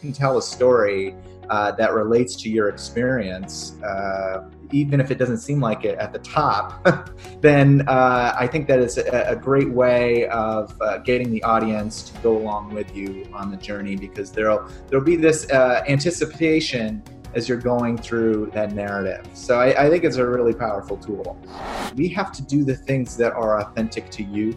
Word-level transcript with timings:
can 0.00 0.12
tell 0.12 0.38
a 0.38 0.42
story 0.42 1.14
uh, 1.50 1.72
that 1.72 1.92
relates 1.92 2.36
to 2.36 2.48
your 2.48 2.68
experience, 2.68 3.74
uh, 3.82 4.48
even 4.70 5.00
if 5.00 5.10
it 5.10 5.18
doesn't 5.18 5.38
seem 5.38 5.60
like 5.60 5.84
it 5.84 5.98
at 5.98 6.12
the 6.12 6.18
top, 6.20 7.10
then 7.40 7.82
uh, 7.88 8.34
I 8.38 8.46
think 8.46 8.68
that 8.68 8.78
is 8.78 8.98
a, 8.98 9.24
a 9.28 9.36
great 9.36 9.68
way 9.68 10.28
of 10.28 10.72
uh, 10.80 10.98
getting 10.98 11.32
the 11.32 11.42
audience 11.42 12.02
to 12.10 12.18
go 12.20 12.36
along 12.38 12.72
with 12.72 12.94
you 12.94 13.28
on 13.32 13.50
the 13.50 13.56
journey 13.56 13.96
because 13.96 14.30
there'll 14.30 14.68
there'll 14.88 15.04
be 15.04 15.16
this 15.16 15.50
uh, 15.50 15.82
anticipation 15.88 17.02
as 17.34 17.48
you're 17.48 17.58
going 17.58 17.96
through 17.96 18.50
that 18.52 18.72
narrative. 18.72 19.24
So 19.34 19.58
I, 19.58 19.86
I 19.86 19.90
think 19.90 20.04
it's 20.04 20.16
a 20.16 20.26
really 20.26 20.54
powerful 20.54 20.96
tool. 20.96 21.38
We 21.94 22.08
have 22.08 22.32
to 22.32 22.42
do 22.42 22.64
the 22.64 22.76
things 22.76 23.16
that 23.16 23.32
are 23.32 23.60
authentic 23.60 24.10
to 24.10 24.22
you. 24.22 24.56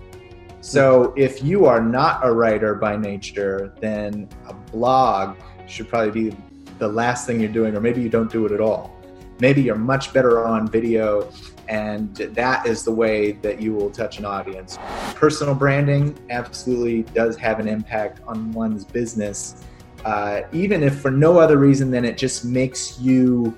So 0.63 1.13
if 1.17 1.43
you 1.43 1.65
are 1.65 1.81
not 1.81 2.25
a 2.25 2.31
writer 2.31 2.73
by 2.73 2.95
nature, 2.95 3.73
then 3.79 4.29
a 4.47 4.53
blog 4.53 5.37
should 5.67 5.89
probably 5.89 6.29
be 6.29 6.37
the 6.79 6.87
last 6.87 7.27
thing 7.27 7.39
you're 7.39 7.51
doing, 7.51 7.75
or 7.75 7.81
maybe 7.81 8.01
you 8.01 8.09
don't 8.09 8.31
do 8.31 8.45
it 8.45 8.51
at 8.51 8.61
all. 8.61 8.95
Maybe 9.39 9.61
you're 9.61 9.75
much 9.75 10.13
better 10.13 10.45
on 10.45 10.67
video, 10.67 11.29
and 11.67 12.15
that 12.15 12.65
is 12.65 12.83
the 12.83 12.91
way 12.91 13.33
that 13.33 13.61
you 13.61 13.73
will 13.73 13.89
touch 13.89 14.19
an 14.19 14.25
audience. 14.25 14.77
Personal 15.15 15.53
branding 15.53 16.17
absolutely 16.29 17.03
does 17.13 17.35
have 17.37 17.59
an 17.59 17.67
impact 17.67 18.21
on 18.25 18.51
one's 18.53 18.85
business 18.85 19.65
uh, 20.05 20.41
even 20.51 20.83
if 20.83 20.99
for 20.99 21.11
no 21.11 21.39
other 21.39 21.57
reason 21.57 21.89
than 21.89 22.03
it 22.03 22.17
just 22.17 22.43
makes 22.43 22.99
you 22.99 23.57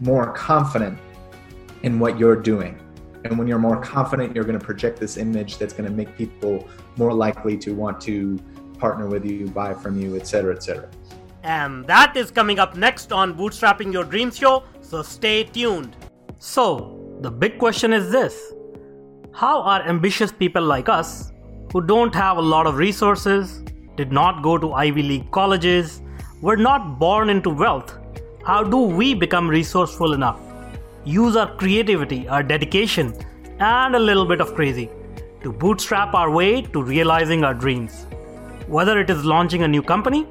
more 0.00 0.32
confident 0.32 0.98
in 1.82 1.98
what 1.98 2.18
you're 2.18 2.36
doing. 2.36 2.78
And 3.24 3.38
when 3.38 3.46
you're 3.46 3.58
more 3.58 3.80
confident, 3.80 4.34
you're 4.34 4.44
going 4.44 4.58
to 4.58 4.64
project 4.64 4.98
this 4.98 5.16
image 5.16 5.58
that's 5.58 5.72
going 5.72 5.88
to 5.88 5.94
make 5.94 6.16
people 6.16 6.68
more 6.96 7.12
likely 7.12 7.56
to 7.58 7.74
want 7.74 8.00
to 8.02 8.38
partner 8.78 9.06
with 9.06 9.24
you, 9.24 9.46
buy 9.48 9.74
from 9.74 10.00
you, 10.00 10.16
etc., 10.16 10.54
etc. 10.54 10.90
And 11.42 11.86
that 11.86 12.16
is 12.16 12.30
coming 12.30 12.58
up 12.58 12.76
next 12.76 13.12
on 13.12 13.34
Bootstrapping 13.34 13.92
Your 13.92 14.04
Dreams 14.04 14.36
Show, 14.36 14.64
so 14.80 15.02
stay 15.02 15.44
tuned. 15.44 15.96
So, 16.38 17.16
the 17.20 17.30
big 17.30 17.58
question 17.58 17.92
is 17.92 18.10
this 18.10 18.52
How 19.32 19.62
are 19.62 19.82
ambitious 19.82 20.32
people 20.32 20.62
like 20.62 20.88
us, 20.88 21.32
who 21.72 21.80
don't 21.80 22.14
have 22.14 22.36
a 22.36 22.42
lot 22.42 22.66
of 22.66 22.76
resources, 22.76 23.62
did 23.96 24.12
not 24.12 24.42
go 24.42 24.58
to 24.58 24.72
Ivy 24.72 25.02
League 25.02 25.30
colleges, 25.30 26.02
were 26.40 26.56
not 26.56 26.98
born 26.98 27.30
into 27.30 27.50
wealth, 27.50 27.98
how 28.44 28.64
do 28.64 28.78
we 28.78 29.14
become 29.14 29.48
resourceful 29.48 30.12
enough? 30.14 30.40
Use 31.04 31.34
our 31.34 31.56
creativity, 31.56 32.28
our 32.28 32.44
dedication, 32.44 33.12
and 33.58 33.96
a 33.96 33.98
little 33.98 34.24
bit 34.24 34.40
of 34.40 34.54
crazy 34.54 34.88
to 35.42 35.52
bootstrap 35.52 36.14
our 36.14 36.30
way 36.30 36.62
to 36.62 36.80
realizing 36.80 37.42
our 37.42 37.54
dreams. 37.54 38.06
Whether 38.68 39.00
it 39.00 39.10
is 39.10 39.24
launching 39.24 39.64
a 39.64 39.68
new 39.68 39.82
company, 39.82 40.28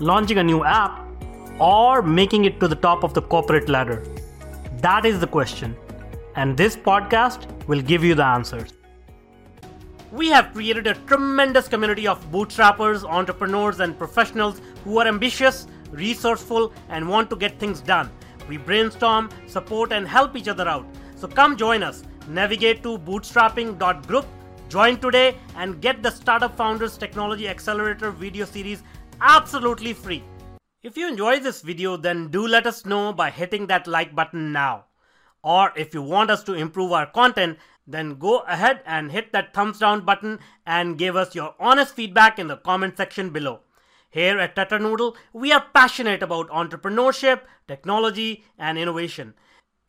launching 0.00 0.38
a 0.38 0.42
new 0.42 0.64
app, 0.64 1.06
or 1.60 2.02
making 2.02 2.46
it 2.46 2.58
to 2.58 2.66
the 2.66 2.74
top 2.74 3.04
of 3.04 3.14
the 3.14 3.22
corporate 3.22 3.68
ladder. 3.68 4.04
That 4.80 5.04
is 5.04 5.20
the 5.20 5.26
question. 5.28 5.76
And 6.34 6.56
this 6.56 6.76
podcast 6.76 7.46
will 7.68 7.80
give 7.80 8.02
you 8.02 8.16
the 8.16 8.24
answers. 8.24 8.72
We 10.10 10.28
have 10.28 10.52
created 10.52 10.88
a 10.88 10.94
tremendous 10.94 11.68
community 11.68 12.08
of 12.08 12.24
bootstrappers, 12.32 13.04
entrepreneurs, 13.04 13.78
and 13.78 13.96
professionals 13.96 14.60
who 14.82 14.98
are 14.98 15.06
ambitious, 15.06 15.68
resourceful, 15.92 16.72
and 16.88 17.08
want 17.08 17.30
to 17.30 17.36
get 17.36 17.60
things 17.60 17.80
done. 17.80 18.10
We 18.48 18.56
brainstorm, 18.56 19.28
support, 19.46 19.92
and 19.92 20.08
help 20.08 20.36
each 20.36 20.48
other 20.48 20.66
out. 20.66 20.86
So 21.16 21.28
come 21.28 21.56
join 21.56 21.82
us. 21.82 22.02
Navigate 22.28 22.82
to 22.82 22.98
bootstrapping.group, 22.98 24.26
join 24.68 24.98
today, 24.98 25.36
and 25.56 25.80
get 25.80 26.02
the 26.02 26.10
Startup 26.10 26.54
Founders 26.56 26.96
Technology 26.96 27.48
Accelerator 27.48 28.10
video 28.10 28.44
series 28.44 28.82
absolutely 29.20 29.92
free. 29.92 30.22
If 30.82 30.96
you 30.96 31.08
enjoy 31.08 31.40
this 31.40 31.62
video, 31.62 31.96
then 31.96 32.28
do 32.28 32.46
let 32.46 32.66
us 32.66 32.86
know 32.86 33.12
by 33.12 33.30
hitting 33.30 33.66
that 33.66 33.86
like 33.86 34.14
button 34.14 34.52
now. 34.52 34.84
Or 35.42 35.72
if 35.76 35.94
you 35.94 36.02
want 36.02 36.30
us 36.30 36.42
to 36.44 36.54
improve 36.54 36.92
our 36.92 37.06
content, 37.06 37.58
then 37.86 38.18
go 38.18 38.40
ahead 38.40 38.82
and 38.86 39.10
hit 39.10 39.32
that 39.32 39.54
thumbs 39.54 39.78
down 39.78 40.04
button 40.04 40.38
and 40.66 40.98
give 40.98 41.16
us 41.16 41.34
your 41.34 41.54
honest 41.58 41.94
feedback 41.94 42.38
in 42.38 42.46
the 42.46 42.56
comment 42.58 42.96
section 42.96 43.30
below. 43.30 43.60
Here 44.10 44.38
at 44.38 44.56
Tetanoodle, 44.56 45.16
we 45.34 45.52
are 45.52 45.66
passionate 45.74 46.22
about 46.22 46.48
entrepreneurship, 46.48 47.42
technology, 47.66 48.42
and 48.58 48.78
innovation. 48.78 49.34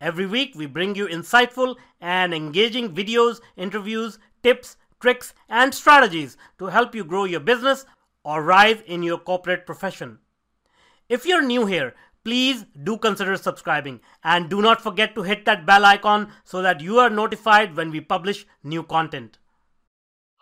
Every 0.01 0.25
week, 0.25 0.53
we 0.55 0.65
bring 0.65 0.95
you 0.95 1.07
insightful 1.07 1.77
and 2.01 2.33
engaging 2.33 2.93
videos, 2.93 3.39
interviews, 3.55 4.19
tips, 4.43 4.75
tricks, 4.99 5.33
and 5.47 5.73
strategies 5.73 6.35
to 6.57 6.65
help 6.65 6.93
you 6.93 7.05
grow 7.05 7.23
your 7.23 7.39
business 7.39 7.85
or 8.25 8.43
rise 8.43 8.81
in 8.85 9.03
your 9.03 9.17
corporate 9.17 9.65
profession. 9.65 10.19
If 11.07 11.25
you're 11.25 11.41
new 11.41 11.65
here, 11.65 11.95
please 12.25 12.65
do 12.83 12.97
consider 12.97 13.37
subscribing 13.37 14.01
and 14.23 14.49
do 14.49 14.61
not 14.61 14.81
forget 14.81 15.15
to 15.15 15.23
hit 15.23 15.45
that 15.45 15.65
bell 15.65 15.85
icon 15.85 16.31
so 16.43 16.61
that 16.61 16.81
you 16.81 16.99
are 16.99 17.09
notified 17.09 17.77
when 17.77 17.89
we 17.89 18.01
publish 18.01 18.45
new 18.63 18.83
content. 18.83 19.38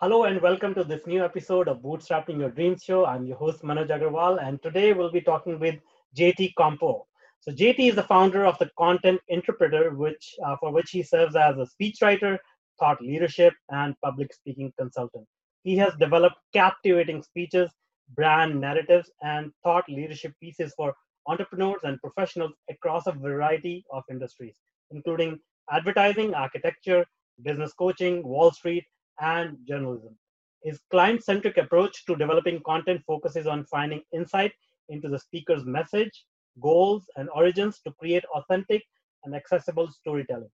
Hello 0.00 0.22
and 0.22 0.40
welcome 0.40 0.74
to 0.74 0.84
this 0.84 1.08
new 1.08 1.24
episode 1.24 1.66
of 1.66 1.82
Bootstrapping 1.82 2.38
Your 2.38 2.50
Dreams 2.50 2.84
Show. 2.84 3.04
I'm 3.04 3.26
your 3.26 3.36
host 3.36 3.62
Manoj 3.62 3.88
Agarwal 3.88 4.40
and 4.40 4.62
today 4.62 4.92
we'll 4.92 5.10
be 5.10 5.20
talking 5.20 5.58
with 5.58 5.74
JT 6.16 6.54
Compo. 6.54 7.04
So 7.40 7.50
JT 7.50 7.80
is 7.80 7.96
the 7.96 8.04
founder 8.04 8.46
of 8.46 8.56
the 8.60 8.70
Content 8.78 9.20
Interpreter, 9.26 9.90
which 9.96 10.36
uh, 10.46 10.54
for 10.60 10.70
which 10.70 10.90
he 10.90 11.02
serves 11.02 11.34
as 11.34 11.56
a 11.56 11.66
speechwriter, 11.66 12.38
thought 12.78 13.02
leadership, 13.02 13.52
and 13.70 13.96
public 14.00 14.32
speaking 14.32 14.72
consultant. 14.78 15.26
He 15.64 15.76
has 15.78 15.92
developed 15.98 16.36
captivating 16.52 17.20
speeches, 17.20 17.68
brand 18.14 18.60
narratives, 18.60 19.10
and 19.22 19.50
thought 19.64 19.88
leadership 19.88 20.32
pieces 20.40 20.72
for 20.76 20.94
entrepreneurs 21.26 21.80
and 21.82 22.00
professionals 22.00 22.52
across 22.70 23.08
a 23.08 23.12
variety 23.12 23.84
of 23.92 24.04
industries, 24.08 24.58
including 24.92 25.40
advertising, 25.72 26.34
architecture, 26.34 27.04
business 27.42 27.72
coaching, 27.72 28.22
Wall 28.22 28.52
Street, 28.52 28.84
and 29.20 29.56
journalism. 29.66 30.16
His 30.62 30.80
client 30.90 31.24
centric 31.24 31.56
approach 31.56 32.04
to 32.06 32.16
developing 32.16 32.60
content 32.64 33.02
focuses 33.06 33.46
on 33.46 33.64
finding 33.66 34.02
insight 34.12 34.52
into 34.88 35.08
the 35.08 35.18
speaker's 35.18 35.64
message, 35.64 36.24
goals, 36.60 37.04
and 37.16 37.28
origins 37.34 37.80
to 37.86 37.92
create 37.92 38.24
authentic 38.34 38.82
and 39.24 39.34
accessible 39.34 39.88
storytelling. 39.90 40.50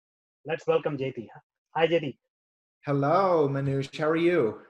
Let's 0.46 0.66
welcome 0.66 0.96
JT. 0.96 1.26
Hi, 1.74 1.86
JT. 1.86 2.16
Hello, 2.86 3.48
Manoj. 3.48 3.96
How 3.98 4.08
are 4.08 4.16
you? 4.16 4.60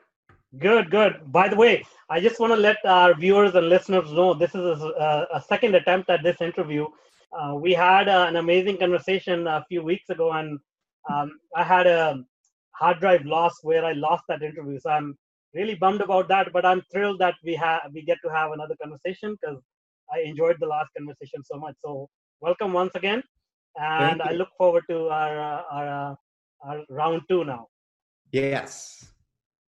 Good, 0.59 0.91
good. 0.91 1.20
By 1.26 1.49
the 1.49 1.56
way, 1.56 1.84
I 2.09 2.20
just 2.20 2.41
want 2.41 2.53
to 2.55 2.56
let 2.56 2.78
our 2.87 3.15
viewers 3.15 3.55
and 3.55 3.69
listeners 3.69 4.10
know 4.12 4.32
this 4.32 4.55
is 4.55 4.81
a, 4.81 5.26
a 5.34 5.43
second 5.47 5.75
attempt 5.75 6.09
at 6.09 6.22
this 6.22 6.41
interview. 6.41 6.87
Uh, 7.38 7.55
we 7.55 7.75
had 7.75 8.09
uh, 8.09 8.25
an 8.26 8.37
amazing 8.37 8.78
conversation 8.78 9.47
a 9.47 9.65
few 9.69 9.82
weeks 9.82 10.09
ago, 10.09 10.32
and 10.32 10.59
um, 11.10 11.38
I 11.55 11.62
had 11.62 11.87
a 11.87 12.25
hard 12.78 13.00
drive 13.00 13.25
loss 13.25 13.55
where 13.62 13.84
I 13.84 13.93
lost 13.93 14.25
that 14.28 14.43
interview. 14.43 14.78
So 14.78 14.91
I'm 14.91 15.16
really 15.55 15.75
bummed 15.75 16.00
about 16.00 16.28
that, 16.28 16.53
but 16.53 16.65
I'm 16.65 16.83
thrilled 16.93 17.19
that 17.21 17.34
we 17.44 17.55
have 17.55 17.83
we 17.93 18.03
get 18.03 18.19
to 18.25 18.31
have 18.31 18.53
another 18.53 18.77
conversation 18.83 19.37
because 19.41 19.61
I 20.12 20.21
enjoyed 20.21 20.56
the 20.61 20.66
last 20.66 20.91
conversation 20.97 21.43
so 21.44 21.59
much. 21.59 21.75
So 21.84 22.09
welcome 22.41 22.72
once 22.72 22.94
again, 22.94 23.22
and 23.77 24.22
I 24.22 24.33
look 24.33 24.50
forward 24.56 24.84
to 24.91 25.09
our 25.09 25.41
uh, 25.41 25.62
our, 25.71 25.88
uh, 25.88 26.15
our 26.65 26.84
round 26.88 27.22
two 27.28 27.44
now. 27.44 27.67
Yes. 28.33 29.12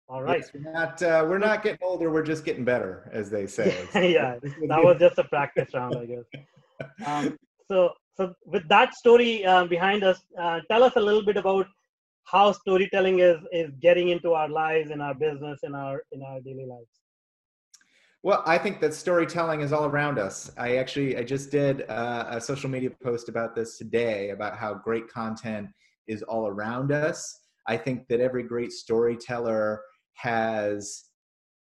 All 0.10 0.22
right. 0.22 0.42
Yes, 0.42 0.52
we're 0.54 0.72
not 0.72 1.02
uh, 1.02 1.26
we're 1.28 1.40
not 1.40 1.64
getting 1.64 1.80
older. 1.82 2.12
We're 2.12 2.24
just 2.24 2.46
getting 2.46 2.66
better, 2.66 3.10
as 3.12 3.30
they 3.30 3.48
say. 3.48 3.88
yeah, 3.96 4.38
that 4.68 4.84
was 4.84 4.98
just 5.00 5.18
a 5.18 5.24
practice 5.24 5.74
round, 5.74 5.96
I 5.96 6.06
guess. 6.06 6.26
Um, 7.06 7.38
so, 7.70 7.94
so 8.16 8.34
with 8.46 8.68
that 8.68 8.94
story 8.94 9.46
uh, 9.46 9.66
behind 9.66 10.04
us, 10.04 10.20
uh, 10.40 10.60
tell 10.70 10.84
us 10.84 10.94
a 10.98 11.00
little 11.00 11.24
bit 11.24 11.38
about 11.38 11.68
how 12.26 12.52
storytelling 12.52 13.20
is 13.20 13.38
is 13.52 13.72
getting 13.82 14.10
into 14.10 14.34
our 14.34 14.50
lives, 14.50 14.92
in 14.92 15.02
our 15.02 15.14
business, 15.14 15.60
in 15.64 15.76
our 15.76 16.04
in 16.12 16.22
our 16.24 16.40
daily 16.42 16.66
lives. 16.66 16.90
Well, 18.24 18.42
I 18.46 18.58
think 18.58 18.80
that 18.80 18.94
storytelling 18.94 19.60
is 19.60 19.74
all 19.74 19.86
around 19.86 20.18
us. 20.18 20.52
I 20.58 20.78
actually 20.78 21.18
I 21.18 21.24
just 21.24 21.52
did 21.52 21.90
uh, 21.90 22.26
a 22.30 22.42
social 22.42 22.70
media 22.70 22.90
post 23.04 23.28
about 23.28 23.54
this 23.54 23.78
today 23.78 24.30
about 24.30 24.58
how 24.58 24.74
great 24.74 25.10
content 25.10 25.68
is 26.08 26.24
all 26.24 26.48
around 26.48 26.92
us. 26.92 27.40
I 27.68 27.78
think 27.78 28.08
that 28.08 28.20
every 28.20 28.44
great 28.44 28.72
storyteller 28.72 29.82
has 30.16 31.06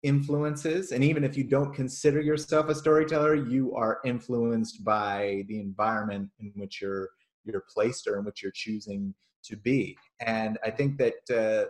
influences 0.02 0.90
and 0.90 1.04
even 1.04 1.22
if 1.22 1.36
you 1.36 1.44
don't 1.44 1.72
consider 1.72 2.20
yourself 2.20 2.68
a 2.68 2.74
storyteller 2.74 3.36
you 3.36 3.72
are 3.74 4.00
influenced 4.04 4.82
by 4.84 5.44
the 5.46 5.60
environment 5.60 6.28
in 6.40 6.52
which 6.56 6.80
you're 6.82 7.08
you're 7.44 7.64
placed 7.72 8.08
or 8.08 8.18
in 8.18 8.24
which 8.24 8.42
you're 8.42 8.52
choosing 8.52 9.14
to 9.44 9.56
be. 9.56 9.96
And 10.20 10.58
i 10.64 10.70
think 10.70 10.98
that 10.98 11.14
uh, 11.30 11.68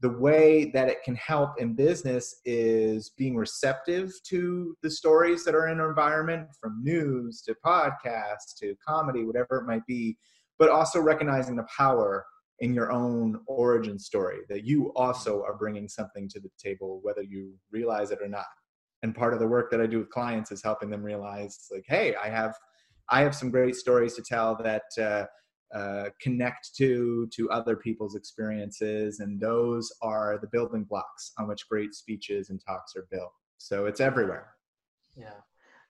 the 0.00 0.18
way 0.18 0.70
that 0.74 0.88
it 0.88 1.02
can 1.02 1.14
help 1.14 1.58
in 1.58 1.74
business 1.74 2.40
is 2.44 3.10
being 3.16 3.36
receptive 3.36 4.12
to 4.24 4.76
the 4.82 4.90
stories 4.90 5.44
that 5.44 5.54
are 5.54 5.68
in 5.68 5.80
our 5.80 5.88
environment 5.88 6.48
from 6.60 6.82
news 6.82 7.40
to 7.42 7.54
podcasts 7.64 8.54
to 8.58 8.74
comedy 8.86 9.24
whatever 9.24 9.58
it 9.58 9.66
might 9.66 9.86
be 9.86 10.16
but 10.58 10.68
also 10.68 11.00
recognizing 11.00 11.56
the 11.56 11.66
power 11.76 12.24
in 12.60 12.72
your 12.72 12.92
own 12.92 13.40
origin 13.46 13.98
story 13.98 14.38
that 14.48 14.64
you 14.64 14.92
also 14.94 15.42
are 15.42 15.56
bringing 15.56 15.88
something 15.88 16.28
to 16.28 16.40
the 16.40 16.50
table 16.58 17.00
whether 17.02 17.22
you 17.22 17.54
realize 17.70 18.10
it 18.10 18.20
or 18.22 18.28
not. 18.28 18.46
And 19.02 19.14
part 19.14 19.34
of 19.34 19.40
the 19.40 19.46
work 19.46 19.70
that 19.70 19.80
I 19.80 19.86
do 19.86 19.98
with 19.98 20.10
clients 20.10 20.50
is 20.52 20.62
helping 20.62 20.88
them 20.88 21.02
realize 21.02 21.66
like, 21.70 21.84
hey, 21.86 22.14
I 22.14 22.28
have 22.28 22.54
I 23.10 23.20
have 23.20 23.34
some 23.34 23.50
great 23.50 23.76
stories 23.76 24.14
to 24.14 24.22
tell 24.22 24.56
that 24.62 24.84
uh, 24.98 25.26
uh, 25.74 26.10
connect 26.20 26.74
to 26.76 27.28
to 27.32 27.50
other 27.50 27.76
people's 27.76 28.14
experiences, 28.14 29.20
and 29.20 29.40
those 29.40 29.92
are 30.02 30.38
the 30.40 30.46
building 30.48 30.84
blocks 30.84 31.32
on 31.38 31.48
which 31.48 31.68
great 31.68 31.94
speeches 31.94 32.50
and 32.50 32.60
talks 32.64 32.94
are 32.96 33.06
built. 33.10 33.32
So 33.58 33.86
it's 33.86 34.00
everywhere. 34.00 34.54
Yeah. 35.16 35.40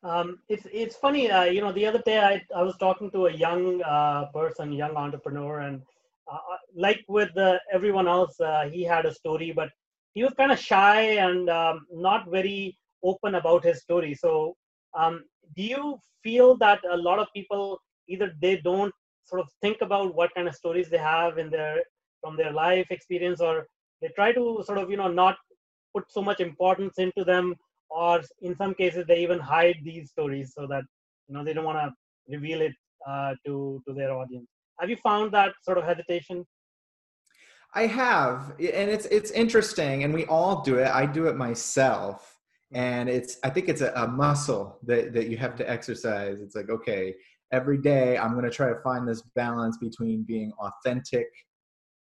Um, 0.03 0.39
it's 0.49 0.67
it's 0.73 0.97
funny, 0.97 1.31
uh, 1.31 1.45
you 1.45 1.61
know. 1.61 1.73
The 1.73 1.87
other 1.87 2.03
day, 2.05 2.19
I 2.19 2.43
I 2.55 2.63
was 2.63 2.77
talking 2.79 3.11
to 3.13 3.27
a 3.27 3.33
young 3.33 3.83
uh, 3.83 4.27
person, 4.35 4.73
young 4.73 4.97
entrepreneur, 4.97 5.61
and 5.61 5.83
uh, 6.31 6.37
uh 6.37 6.59
like 6.75 7.05
with 7.09 7.31
everyone 7.73 8.09
else, 8.09 8.37
he 8.71 8.85
had 8.85 9.07
a 9.07 9.15
story, 9.15 9.53
but 9.53 9.71
he 10.15 10.23
was 10.23 10.33
kind 10.35 10.53
of 10.53 10.59
shy 10.59 11.01
and 11.27 11.51
um, 11.51 11.87
not 11.93 12.31
very 12.31 12.77
open 13.03 13.35
about 13.35 13.65
his 13.65 13.81
story. 13.81 14.15
So, 14.15 14.57
um, 14.95 15.25
do 15.57 15.63
you 15.63 15.99
feel 16.23 16.57
that 16.59 16.81
a 16.91 16.97
lot 16.97 17.19
of 17.19 17.29
people 17.35 17.81
either 18.09 18.33
they 18.41 18.57
don't 18.57 18.93
sort 19.25 19.41
of 19.41 19.49
think 19.63 19.79
about 19.81 20.15
what 20.15 20.35
kind 20.35 20.49
of 20.49 20.55
stories 20.55 20.89
they 20.91 20.99
have 20.99 21.39
in 21.39 21.51
their 21.51 21.83
from 22.23 22.37
their 22.37 22.53
life 22.53 22.87
experience, 22.91 23.41
or 23.41 23.67
they 24.01 24.09
try 24.17 24.33
to 24.33 24.63
sort 24.65 24.79
of 24.79 24.91
you 24.91 24.97
know 24.97 25.09
not 25.09 25.37
put 25.95 26.05
so 26.11 26.23
much 26.23 26.41
importance 26.41 26.99
into 26.99 27.25
them 27.25 27.55
or 27.91 28.21
in 28.43 28.57
some 28.57 28.75
cases 28.75 29.05
they 29.07 29.19
even 29.19 29.39
hide 29.39 29.77
these 29.85 30.11
stories 30.11 30.53
so 30.57 30.67
that 30.67 30.83
you 31.29 31.35
know 31.35 31.45
they 31.45 31.53
don't 31.53 31.65
want 31.65 31.79
to 31.79 31.93
reveal 32.35 32.61
it 32.61 32.73
uh, 33.09 33.35
to 33.47 33.83
to 33.87 33.95
their 33.95 34.13
audience. 34.13 34.47
Have 34.81 34.91
you 34.91 34.97
found 34.97 35.33
that 35.33 35.53
sort 35.63 35.79
of 35.79 35.85
hesitation? 35.85 36.45
I 37.75 37.87
have 37.87 38.51
and 38.59 38.91
it's 38.91 39.07
it's 39.07 39.31
interesting 39.31 40.05
and 40.05 40.13
we 40.13 40.25
all 40.27 40.63
do 40.63 40.79
it. 40.79 40.89
I 40.89 41.07
do 41.07 41.27
it 41.27 41.37
myself 41.37 42.31
and 42.73 43.09
it's 43.09 43.37
i 43.45 43.51
think 43.51 43.69
it's 43.69 43.83
a, 43.83 43.93
a 43.95 44.09
muscle 44.09 44.79
that, 44.83 45.13
that 45.13 45.29
you 45.29 45.37
have 45.37 45.55
to 45.57 45.71
exercise. 45.71 46.41
It's 46.41 46.57
like 46.57 46.71
okay 46.71 47.15
every 47.55 47.79
day 47.79 48.19
i'm 48.19 48.33
going 48.33 48.45
to 48.45 48.51
try 48.51 48.69
to 48.69 48.81
find 48.83 49.09
this 49.09 49.23
balance 49.35 49.77
between 49.79 50.25
being 50.27 50.53
authentic 50.59 51.27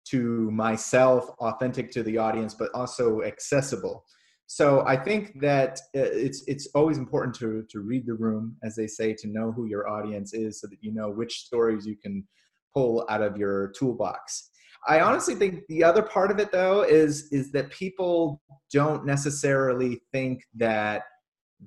to 0.04 0.50
myself 0.50 1.30
authentic 1.38 1.90
to 1.90 2.02
the 2.02 2.18
audience 2.18 2.54
but 2.54 2.70
also 2.74 3.22
accessible 3.22 4.04
so 4.46 4.84
I 4.86 4.96
think 4.96 5.40
that 5.40 5.80
uh, 5.96 6.00
it's 6.02 6.44
it's 6.46 6.68
always 6.74 6.98
important 6.98 7.34
to 7.36 7.64
to 7.70 7.80
read 7.80 8.06
the 8.06 8.14
room, 8.14 8.56
as 8.62 8.76
they 8.76 8.86
say, 8.86 9.14
to 9.14 9.28
know 9.28 9.52
who 9.52 9.66
your 9.66 9.88
audience 9.88 10.34
is, 10.34 10.60
so 10.60 10.66
that 10.66 10.78
you 10.80 10.92
know 10.92 11.10
which 11.10 11.44
stories 11.46 11.86
you 11.86 11.96
can 11.96 12.26
pull 12.74 13.06
out 13.08 13.22
of 13.22 13.36
your 13.36 13.72
toolbox. 13.78 14.50
I 14.86 15.00
honestly 15.00 15.34
think 15.34 15.62
the 15.68 15.82
other 15.82 16.02
part 16.02 16.30
of 16.30 16.38
it 16.38 16.52
though 16.52 16.82
is 16.82 17.28
is 17.32 17.52
that 17.52 17.70
people 17.70 18.42
don't 18.70 19.06
necessarily 19.06 20.02
think 20.12 20.42
that 20.56 21.04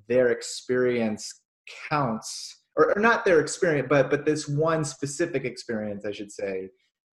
their 0.07 0.29
experience 0.29 1.41
counts 1.89 2.63
or, 2.77 2.95
or 2.95 3.01
not 3.01 3.25
their 3.25 3.39
experience 3.39 3.87
but 3.89 4.09
but 4.09 4.25
this 4.25 4.47
one 4.47 4.85
specific 4.85 5.43
experience 5.43 6.05
I 6.05 6.11
should 6.11 6.31
say 6.31 6.69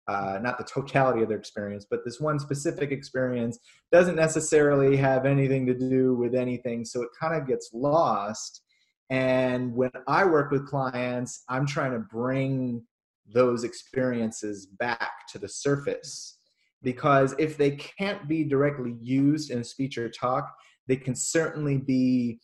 uh, 0.08 0.38
not 0.42 0.58
the 0.58 0.64
totality 0.64 1.22
of 1.22 1.28
their 1.28 1.38
experience, 1.38 1.86
but 1.88 2.04
this 2.04 2.20
one 2.20 2.38
specific 2.38 2.90
experience 2.90 3.58
doesn't 3.92 4.16
necessarily 4.16 4.96
have 4.96 5.26
anything 5.26 5.66
to 5.66 5.74
do 5.74 6.14
with 6.14 6.34
anything. 6.34 6.84
So 6.84 7.02
it 7.02 7.08
kind 7.18 7.40
of 7.40 7.46
gets 7.46 7.70
lost. 7.72 8.62
And 9.10 9.74
when 9.74 9.90
I 10.08 10.24
work 10.24 10.50
with 10.50 10.66
clients, 10.66 11.44
I'm 11.48 11.66
trying 11.66 11.92
to 11.92 12.00
bring 12.00 12.82
those 13.32 13.62
experiences 13.62 14.66
back 14.66 15.28
to 15.30 15.38
the 15.38 15.48
surface. 15.48 16.38
Because 16.82 17.34
if 17.38 17.56
they 17.56 17.72
can't 17.72 18.26
be 18.26 18.42
directly 18.42 18.96
used 19.00 19.52
in 19.52 19.60
a 19.60 19.64
speech 19.64 19.98
or 19.98 20.08
talk, 20.08 20.52
they 20.88 20.96
can 20.96 21.14
certainly 21.14 21.78
be 21.78 22.40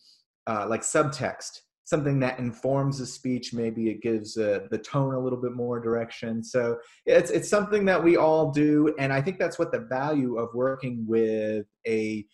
uh, 0.47 0.65
like 0.69 0.81
subtext 0.81 1.59
something 1.89 2.19
that 2.19 2.37
informs 2.37 2.99
the 2.99 3.05
speech. 3.05 3.51
Maybe 3.51 3.89
it 3.89 4.01
gives 4.01 4.37
uh, 4.37 4.67
the 4.69 4.77
tone 4.77 5.15
a 5.15 5.19
little 5.19 5.41
bit 5.41 5.53
more 5.53 5.79
direction. 5.79 6.43
So 6.43 6.77
it's 7.05 7.31
it's 7.31 7.49
something 7.49 7.83
that 7.85 8.03
we 8.03 8.15
all 8.15 8.51
do 8.51 8.93
and 8.99 9.11
i 9.11 9.21
think 9.21 9.39
that's 9.39 9.57
what 9.57 9.71
the 9.71 9.79
value 9.79 10.37
of 10.37 10.49
working 10.53 11.05
with 11.07 11.65
a 11.87 12.25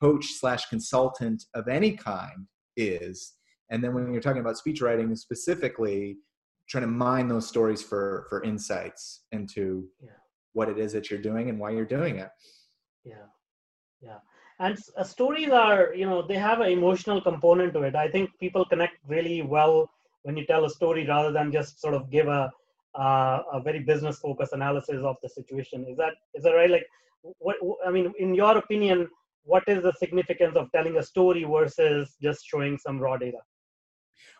coach 0.00 0.26
slash 0.40 0.66
consultant 0.66 1.44
of 1.54 1.68
any 1.68 1.92
kind 1.92 2.46
is. 2.76 3.34
And 3.70 3.82
then 3.82 3.94
when 3.94 4.12
you're 4.12 4.22
talking 4.22 4.40
about 4.40 4.58
speech 4.58 4.80
writing 4.80 5.14
specifically 5.14 6.16
trying 6.68 6.82
to 6.82 6.88
mine 6.88 7.28
those 7.28 7.46
stories 7.46 7.82
for 7.82 8.26
for 8.28 8.42
insights 8.42 9.24
into 9.32 9.86
yeah. 10.02 10.10
what 10.54 10.68
it 10.68 10.78
is 10.78 10.92
that 10.92 11.10
you're 11.10 11.20
doing 11.20 11.50
and 11.50 11.58
why 11.58 11.70
you're 11.70 11.84
doing 11.84 12.18
it. 12.18 12.30
Yeah. 13.04 13.28
Yeah 14.00 14.18
and 14.60 14.78
uh, 14.96 15.04
stories 15.04 15.50
are 15.50 15.94
you 15.94 16.06
know 16.06 16.22
they 16.22 16.36
have 16.36 16.60
an 16.60 16.70
emotional 16.70 17.20
component 17.20 17.72
to 17.74 17.82
it. 17.82 17.94
I 17.94 18.08
think 18.08 18.30
people 18.38 18.64
connect 18.64 18.94
really 19.06 19.42
well 19.42 19.90
when 20.22 20.36
you 20.36 20.46
tell 20.46 20.64
a 20.64 20.70
story 20.70 21.06
rather 21.06 21.32
than 21.32 21.52
just 21.52 21.80
sort 21.80 21.94
of 21.94 22.10
give 22.10 22.28
a 22.28 22.50
uh, 22.94 23.42
a 23.52 23.60
very 23.60 23.80
business 23.80 24.18
focused 24.18 24.52
analysis 24.52 25.02
of 25.04 25.16
the 25.22 25.28
situation. 25.28 25.84
Is 25.88 25.96
that 25.96 26.14
is 26.34 26.44
that 26.44 26.52
right? 26.52 26.70
Like 26.70 26.86
what 27.38 27.56
i 27.86 27.90
mean 27.90 28.12
in 28.18 28.34
your 28.34 28.58
opinion 28.58 29.08
what 29.44 29.62
is 29.66 29.82
the 29.82 29.92
significance 29.92 30.56
of 30.56 30.70
telling 30.72 30.96
a 30.96 31.02
story 31.02 31.44
versus 31.44 32.16
just 32.20 32.44
showing 32.46 32.78
some 32.78 32.98
raw 32.98 33.16
data? 33.16 33.38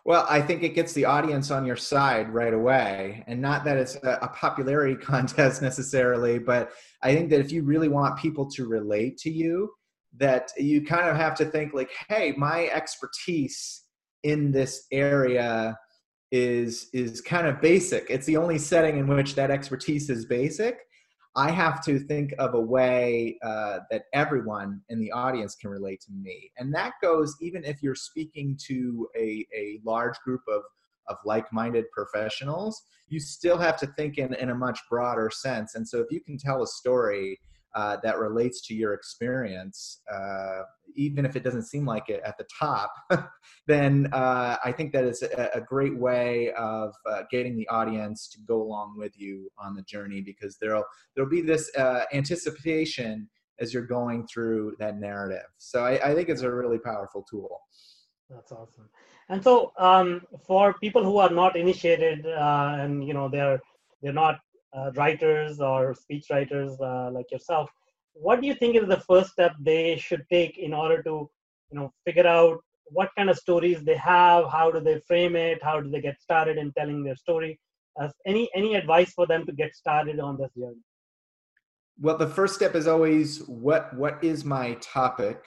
Well, 0.03 0.25
I 0.29 0.41
think 0.41 0.63
it 0.63 0.69
gets 0.69 0.93
the 0.93 1.05
audience 1.05 1.51
on 1.51 1.65
your 1.65 1.75
side 1.75 2.29
right 2.29 2.53
away. 2.53 3.23
And 3.27 3.41
not 3.41 3.63
that 3.65 3.77
it's 3.77 3.95
a, 3.95 4.19
a, 4.21 4.27
popularity 4.29 4.95
contest 5.03 5.61
necessarily, 5.61 6.39
but 6.39 6.71
I 7.01 7.13
think 7.13 7.29
that 7.29 7.39
if 7.39 7.51
you 7.51 7.63
really 7.63 7.87
want 7.87 8.17
people 8.17 8.49
to 8.51 8.67
relate 8.67 9.17
to 9.19 9.31
you, 9.31 9.71
that 10.17 10.51
you 10.57 10.85
kind 10.85 11.09
of 11.09 11.15
have 11.15 11.35
to 11.35 11.45
think 11.45 11.73
like 11.73 11.91
hey 12.07 12.33
my 12.37 12.67
expertise 12.67 13.83
in 14.23 14.51
this 14.51 14.85
area 14.91 15.77
is 16.31 16.89
is 16.93 17.21
kind 17.21 17.47
of 17.47 17.61
basic. 17.61 18.07
It's 18.09 18.25
the 18.25 18.37
only 18.37 18.57
setting 18.57 18.97
in 18.97 19.07
which 19.07 19.35
that 19.35 19.51
expertise 19.51 20.09
is 20.09 20.25
basic. 20.25 20.79
I 21.37 21.51
have 21.51 21.83
to 21.85 21.99
think 21.99 22.33
of 22.39 22.53
a 22.53 22.59
way 22.59 23.37
uh, 23.43 23.79
that 23.91 24.03
everyone 24.13 24.81
in 24.89 24.99
the 24.99 25.11
audience 25.11 25.55
can 25.55 25.69
relate 25.69 26.01
to 26.01 26.11
me. 26.13 26.49
And 26.57 26.73
that 26.73 26.93
goes 27.01 27.35
even 27.41 27.63
if 27.65 27.83
you're 27.83 27.95
speaking 27.95 28.57
to 28.67 29.07
a, 29.17 29.45
a 29.55 29.79
large 29.85 30.17
group 30.19 30.41
of 30.49 30.63
of 31.07 31.17
like-minded 31.23 31.85
professionals 31.91 32.81
you 33.07 33.19
still 33.19 33.57
have 33.57 33.77
to 33.77 33.87
think 33.87 34.17
in, 34.17 34.33
in 34.35 34.49
a 34.49 34.55
much 34.55 34.79
broader 34.89 35.29
sense. 35.31 35.75
And 35.75 35.87
so 35.87 35.99
if 35.99 36.07
you 36.09 36.19
can 36.19 36.37
tell 36.37 36.63
a 36.63 36.67
story 36.67 37.39
uh, 37.75 37.97
that 38.03 38.17
relates 38.17 38.61
to 38.67 38.73
your 38.73 38.93
experience, 38.93 40.01
uh, 40.11 40.61
even 40.95 41.25
if 41.25 41.35
it 41.35 41.43
doesn't 41.43 41.63
seem 41.63 41.85
like 41.85 42.09
it 42.09 42.21
at 42.25 42.37
the 42.37 42.45
top, 42.57 42.91
then 43.67 44.07
uh, 44.13 44.55
I 44.63 44.71
think 44.71 44.93
that 44.93 45.03
is 45.03 45.21
a, 45.21 45.49
a 45.55 45.61
great 45.61 45.97
way 45.97 46.51
of 46.53 46.93
uh, 47.05 47.23
getting 47.29 47.57
the 47.57 47.67
audience 47.67 48.29
to 48.29 48.39
go 48.47 48.61
along 48.61 48.95
with 48.97 49.11
you 49.19 49.49
on 49.57 49.75
the 49.75 49.83
journey 49.83 50.21
because 50.21 50.57
there'll 50.59 50.85
there'll 51.15 51.29
be 51.29 51.41
this 51.41 51.69
uh, 51.75 52.03
anticipation 52.13 53.29
as 53.59 53.73
you're 53.73 53.85
going 53.85 54.25
through 54.27 54.75
that 54.79 54.97
narrative. 54.97 55.45
So 55.57 55.83
I, 55.83 56.11
I 56.11 56.15
think 56.15 56.29
it's 56.29 56.41
a 56.41 56.51
really 56.51 56.79
powerful 56.79 57.25
tool. 57.29 57.61
That's 58.29 58.51
awesome. 58.51 58.89
And 59.29 59.43
so 59.43 59.71
um, 59.77 60.21
for 60.45 60.73
people 60.75 61.03
who 61.03 61.17
are 61.17 61.29
not 61.29 61.55
initiated 61.55 62.25
uh, 62.25 62.77
and 62.79 63.05
you 63.05 63.13
know 63.13 63.27
they're 63.29 63.59
they're 64.01 64.13
not 64.13 64.39
writers 64.95 65.59
or 65.59 65.93
speech 65.93 66.27
writers 66.29 66.79
uh, 66.81 67.09
like 67.11 67.29
yourself 67.31 67.69
what 68.13 68.41
do 68.41 68.47
you 68.47 68.55
think 68.55 68.75
is 68.75 68.87
the 68.87 68.99
first 69.01 69.31
step 69.31 69.53
they 69.59 69.97
should 69.97 70.23
take 70.31 70.57
in 70.57 70.73
order 70.73 71.03
to 71.03 71.29
you 71.71 71.79
know 71.79 71.91
figure 72.05 72.27
out 72.27 72.59
what 72.85 73.09
kind 73.17 73.29
of 73.29 73.37
stories 73.37 73.83
they 73.83 73.95
have 73.95 74.45
how 74.49 74.71
do 74.71 74.79
they 74.79 74.99
frame 75.07 75.35
it 75.35 75.61
how 75.63 75.79
do 75.81 75.89
they 75.89 76.01
get 76.01 76.21
started 76.21 76.57
in 76.57 76.71
telling 76.73 77.03
their 77.03 77.15
story? 77.15 77.59
Uh, 77.99 78.09
any 78.25 78.49
any 78.53 78.75
advice 78.75 79.11
for 79.13 79.25
them 79.25 79.45
to 79.45 79.53
get 79.53 79.73
started 79.75 80.19
on 80.19 80.37
this 80.37 80.51
journey? 80.57 80.83
Well 81.99 82.17
the 82.17 82.27
first 82.27 82.55
step 82.55 82.75
is 82.75 82.87
always 82.87 83.39
what 83.47 83.95
what 83.95 84.23
is 84.23 84.45
my 84.45 84.73
topic 84.81 85.43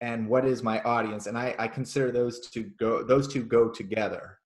and 0.00 0.28
what 0.28 0.44
is 0.44 0.62
my 0.62 0.82
audience? 0.82 1.26
And 1.26 1.38
i 1.38 1.54
i 1.58 1.68
consider 1.68 2.10
those 2.10 2.40
two 2.40 2.64
go 2.78 3.02
those 3.02 3.26
two 3.32 3.44
go 3.44 3.68
together. 3.68 4.38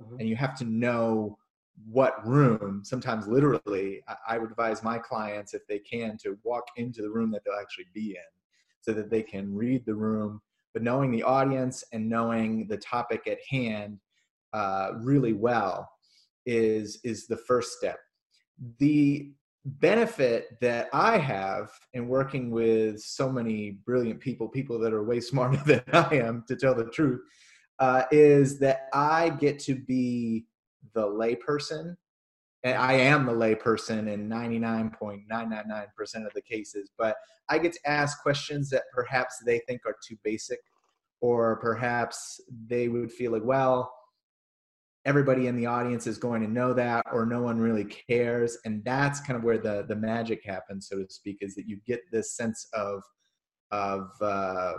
Mm-hmm. 0.00 0.20
and 0.20 0.28
you 0.28 0.36
have 0.36 0.56
to 0.56 0.64
know 0.64 1.36
what 1.86 2.26
room, 2.26 2.82
sometimes 2.84 3.26
literally, 3.26 4.02
I 4.26 4.38
would 4.38 4.50
advise 4.50 4.82
my 4.82 4.98
clients, 4.98 5.54
if 5.54 5.66
they 5.66 5.78
can, 5.78 6.16
to 6.22 6.38
walk 6.42 6.64
into 6.76 7.02
the 7.02 7.10
room 7.10 7.30
that 7.32 7.42
they'll 7.44 7.60
actually 7.60 7.86
be 7.94 8.10
in 8.10 8.28
so 8.80 8.92
that 8.92 9.10
they 9.10 9.22
can 9.22 9.54
read 9.54 9.84
the 9.86 9.94
room. 9.94 10.40
But 10.72 10.82
knowing 10.82 11.10
the 11.10 11.22
audience 11.22 11.84
and 11.92 12.08
knowing 12.08 12.66
the 12.68 12.76
topic 12.78 13.26
at 13.26 13.38
hand 13.48 13.98
uh, 14.52 14.92
really 15.00 15.32
well 15.32 15.90
is, 16.46 17.00
is 17.04 17.26
the 17.26 17.36
first 17.36 17.76
step. 17.76 17.98
The 18.78 19.32
benefit 19.64 20.58
that 20.60 20.88
I 20.92 21.18
have 21.18 21.70
in 21.92 22.08
working 22.08 22.50
with 22.50 23.00
so 23.00 23.30
many 23.30 23.72
brilliant 23.84 24.20
people, 24.20 24.48
people 24.48 24.78
that 24.80 24.92
are 24.92 25.04
way 25.04 25.20
smarter 25.20 25.62
than 25.64 25.82
I 25.92 26.16
am, 26.16 26.44
to 26.48 26.56
tell 26.56 26.74
the 26.74 26.86
truth, 26.86 27.20
uh, 27.78 28.04
is 28.10 28.58
that 28.58 28.88
I 28.92 29.30
get 29.30 29.58
to 29.60 29.74
be 29.74 30.46
the 30.94 31.06
layperson. 31.06 31.96
And 32.64 32.76
I 32.76 32.94
am 32.94 33.24
the 33.24 33.32
layperson 33.32 34.12
in 34.12 34.28
99.999% 34.28 36.26
of 36.26 36.34
the 36.34 36.42
cases, 36.42 36.90
but 36.98 37.16
I 37.48 37.58
get 37.58 37.72
to 37.74 37.80
ask 37.86 38.20
questions 38.20 38.68
that 38.70 38.82
perhaps 38.92 39.36
they 39.46 39.60
think 39.60 39.82
are 39.86 39.94
too 40.06 40.16
basic 40.24 40.58
or 41.20 41.56
perhaps 41.60 42.40
they 42.66 42.88
would 42.88 43.12
feel 43.12 43.32
like, 43.32 43.44
well, 43.44 43.92
everybody 45.04 45.46
in 45.46 45.56
the 45.56 45.66
audience 45.66 46.06
is 46.06 46.18
going 46.18 46.42
to 46.42 46.50
know 46.50 46.74
that 46.74 47.06
or 47.12 47.24
no 47.24 47.40
one 47.40 47.58
really 47.58 47.84
cares 47.84 48.58
and 48.64 48.84
that's 48.84 49.20
kind 49.20 49.38
of 49.38 49.44
where 49.44 49.56
the 49.56 49.84
the 49.88 49.96
magic 49.96 50.44
happens 50.44 50.88
so 50.88 50.98
to 50.98 51.06
speak 51.08 51.38
is 51.40 51.54
that 51.54 51.66
you 51.66 51.78
get 51.86 52.00
this 52.12 52.36
sense 52.36 52.66
of 52.74 53.00
of 53.70 54.10
uh, 54.20 54.72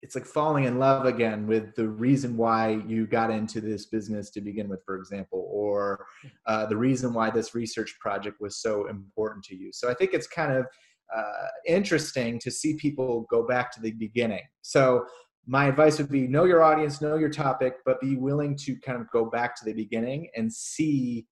it's 0.00 0.14
like 0.14 0.24
falling 0.24 0.64
in 0.64 0.78
love 0.78 1.06
again 1.06 1.46
with 1.46 1.74
the 1.74 1.88
reason 1.88 2.36
why 2.36 2.80
you 2.86 3.06
got 3.06 3.30
into 3.30 3.60
this 3.60 3.86
business 3.86 4.30
to 4.30 4.40
begin 4.40 4.68
with 4.68 4.84
for 4.84 4.96
example 4.96 5.48
or 5.50 6.06
uh, 6.46 6.66
the 6.66 6.76
reason 6.76 7.12
why 7.12 7.30
this 7.30 7.54
research 7.54 7.96
project 8.00 8.40
was 8.40 8.56
so 8.56 8.86
important 8.88 9.44
to 9.44 9.56
you. 9.56 9.70
So 9.72 9.90
i 9.90 9.94
think 9.94 10.14
it's 10.14 10.26
kind 10.26 10.52
of 10.52 10.66
uh, 11.14 11.46
interesting 11.66 12.38
to 12.38 12.50
see 12.50 12.74
people 12.74 13.26
go 13.30 13.42
back 13.46 13.72
to 13.72 13.80
the 13.80 13.92
beginning. 13.92 14.42
So 14.60 15.06
my 15.46 15.66
advice 15.66 15.96
would 15.96 16.10
be 16.10 16.28
know 16.28 16.44
your 16.44 16.62
audience, 16.62 17.00
know 17.00 17.16
your 17.16 17.30
topic, 17.30 17.76
but 17.86 18.00
be 18.00 18.16
willing 18.16 18.54
to 18.56 18.76
kind 18.76 19.00
of 19.00 19.10
go 19.10 19.24
back 19.24 19.56
to 19.56 19.64
the 19.64 19.72
beginning 19.72 20.28
and 20.36 20.52
see 20.52 21.26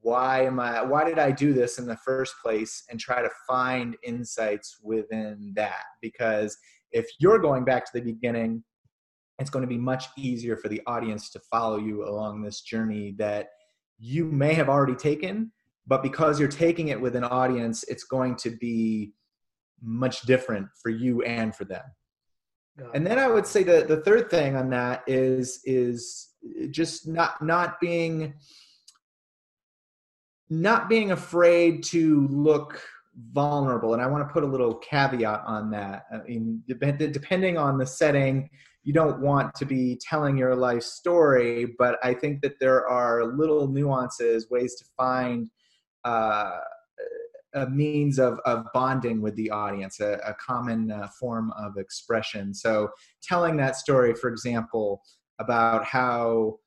why 0.00 0.42
am 0.42 0.58
I 0.58 0.82
why 0.82 1.04
did 1.04 1.20
I 1.20 1.30
do 1.30 1.52
this 1.52 1.78
in 1.78 1.86
the 1.86 1.96
first 1.98 2.34
place 2.42 2.82
and 2.90 2.98
try 2.98 3.22
to 3.22 3.30
find 3.46 3.96
insights 4.02 4.78
within 4.82 5.52
that? 5.54 5.84
Because 6.02 6.58
if 6.96 7.06
you're 7.18 7.38
going 7.38 7.64
back 7.64 7.84
to 7.84 7.90
the 7.94 8.00
beginning 8.00 8.62
it's 9.38 9.50
going 9.50 9.62
to 9.62 9.68
be 9.68 9.78
much 9.78 10.06
easier 10.16 10.56
for 10.56 10.68
the 10.68 10.80
audience 10.86 11.28
to 11.30 11.40
follow 11.50 11.76
you 11.76 12.08
along 12.08 12.42
this 12.42 12.62
journey 12.62 13.14
that 13.18 13.48
you 13.98 14.24
may 14.24 14.54
have 14.54 14.68
already 14.68 14.94
taken 14.94 15.52
but 15.86 16.02
because 16.02 16.40
you're 16.40 16.48
taking 16.48 16.88
it 16.88 17.00
with 17.00 17.14
an 17.16 17.24
audience 17.24 17.84
it's 17.84 18.04
going 18.04 18.34
to 18.36 18.50
be 18.50 19.12
much 19.82 20.22
different 20.22 20.68
for 20.82 20.90
you 20.90 21.22
and 21.22 21.54
for 21.54 21.64
them. 21.64 21.82
And 22.92 23.06
then 23.06 23.18
I 23.18 23.28
would 23.28 23.46
say 23.46 23.62
that 23.62 23.88
the 23.88 24.02
third 24.02 24.30
thing 24.30 24.54
on 24.54 24.68
that 24.70 25.02
is 25.06 25.60
is 25.64 26.28
just 26.70 27.08
not 27.08 27.42
not 27.42 27.80
being 27.80 28.34
not 30.50 30.88
being 30.88 31.10
afraid 31.10 31.82
to 31.84 32.26
look 32.28 32.80
vulnerable 33.32 33.94
and 33.94 34.02
i 34.02 34.06
want 34.06 34.26
to 34.26 34.32
put 34.32 34.42
a 34.42 34.46
little 34.46 34.74
caveat 34.74 35.42
on 35.46 35.70
that 35.70 36.04
i 36.12 36.18
mean 36.28 36.62
depending 36.66 37.56
on 37.56 37.78
the 37.78 37.86
setting 37.86 38.48
you 38.82 38.92
don't 38.92 39.20
want 39.20 39.54
to 39.54 39.64
be 39.64 39.98
telling 40.06 40.36
your 40.36 40.54
life 40.54 40.82
story 40.82 41.74
but 41.78 41.98
i 42.02 42.12
think 42.12 42.42
that 42.42 42.58
there 42.60 42.86
are 42.86 43.34
little 43.36 43.68
nuances 43.68 44.50
ways 44.50 44.74
to 44.74 44.84
find 44.96 45.48
uh, 46.04 46.58
a 47.56 47.68
means 47.70 48.18
of, 48.18 48.38
of 48.44 48.66
bonding 48.74 49.22
with 49.22 49.34
the 49.34 49.50
audience, 49.50 49.98
a, 50.00 50.20
a 50.24 50.34
common 50.34 50.92
uh, 50.92 51.08
form 51.18 51.52
of 51.58 51.78
expression. 51.78 52.52
So, 52.54 52.90
telling 53.22 53.56
that 53.56 53.76
story, 53.76 54.14
for 54.14 54.28
example, 54.28 55.02
about 55.38 55.84
how, 55.84 56.58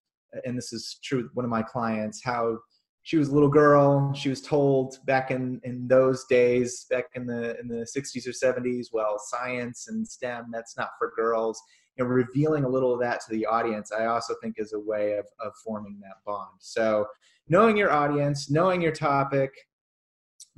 and 0.46 0.58
this 0.58 0.74
is 0.74 1.00
true 1.04 1.24
with 1.24 1.32
one 1.34 1.46
of 1.46 1.52
my 1.52 1.62
clients, 1.62 2.22
how 2.24 2.58
she 3.04 3.18
was 3.18 3.30
a 3.30 3.34
little 3.34 3.50
girl. 3.50 4.14
She 4.14 4.30
was 4.30 4.42
told 4.42 4.98
back 5.06 5.32
in, 5.32 5.60
in 5.64 5.88
those 5.88 6.26
days, 6.26 6.86
back 6.90 7.06
in 7.16 7.26
the 7.26 7.60
in 7.60 7.68
the 7.68 7.88
60s 7.96 8.28
or 8.28 8.32
70s, 8.32 8.88
well, 8.92 9.18
science 9.20 9.88
and 9.88 10.08
STEM, 10.08 10.48
that's 10.52 10.78
not 10.78 10.90
for 10.98 11.14
girls. 11.16 11.62
And 11.98 12.10
revealing 12.10 12.64
a 12.64 12.70
little 12.70 12.94
of 12.94 13.00
that 13.02 13.22
to 13.22 13.32
the 13.32 13.46
audience, 13.46 13.92
I 13.92 14.06
also 14.06 14.34
think 14.42 14.56
is 14.58 14.74
a 14.74 14.80
way 14.80 15.14
of, 15.14 15.26
of 15.40 15.54
forming 15.66 16.00
that 16.02 16.16
bond. 16.26 16.52
So, 16.60 17.08
knowing 17.50 17.76
your 17.76 17.92
audience, 17.92 18.50
knowing 18.50 18.82
your 18.82 18.94
topic, 18.94 19.52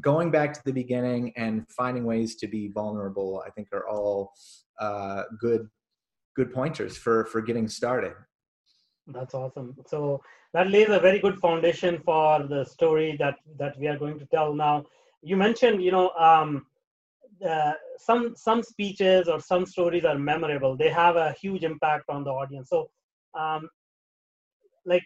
going 0.01 0.29
back 0.29 0.53
to 0.53 0.61
the 0.63 0.73
beginning 0.73 1.33
and 1.37 1.65
finding 1.69 2.05
ways 2.05 2.35
to 2.35 2.47
be 2.47 2.69
vulnerable, 2.69 3.43
I 3.45 3.49
think 3.51 3.69
are 3.71 3.87
all 3.87 4.33
uh, 4.79 5.23
good 5.39 5.67
good 6.35 6.53
pointers 6.53 6.97
for 6.97 7.25
for 7.25 7.41
getting 7.41 7.67
started. 7.67 8.13
That's 9.07 9.33
awesome. 9.33 9.75
So 9.87 10.21
that 10.53 10.69
lays 10.69 10.89
a 10.89 10.99
very 10.99 11.19
good 11.19 11.39
foundation 11.39 11.99
for 12.03 12.43
the 12.43 12.65
story 12.65 13.15
that 13.19 13.35
that 13.57 13.77
we 13.79 13.87
are 13.87 13.97
going 13.97 14.19
to 14.19 14.25
tell 14.25 14.53
now. 14.53 14.85
You 15.21 15.37
mentioned, 15.37 15.83
you 15.83 15.91
know, 15.91 16.09
um, 16.11 16.65
uh, 17.47 17.73
some 17.97 18.35
some 18.35 18.63
speeches 18.63 19.27
or 19.27 19.39
some 19.39 19.65
stories 19.65 20.05
are 20.05 20.17
memorable. 20.17 20.75
They 20.75 20.89
have 20.89 21.15
a 21.15 21.33
huge 21.41 21.63
impact 21.63 22.09
on 22.09 22.23
the 22.23 22.31
audience. 22.31 22.69
So, 22.69 22.89
um, 23.33 23.69
like 24.85 25.05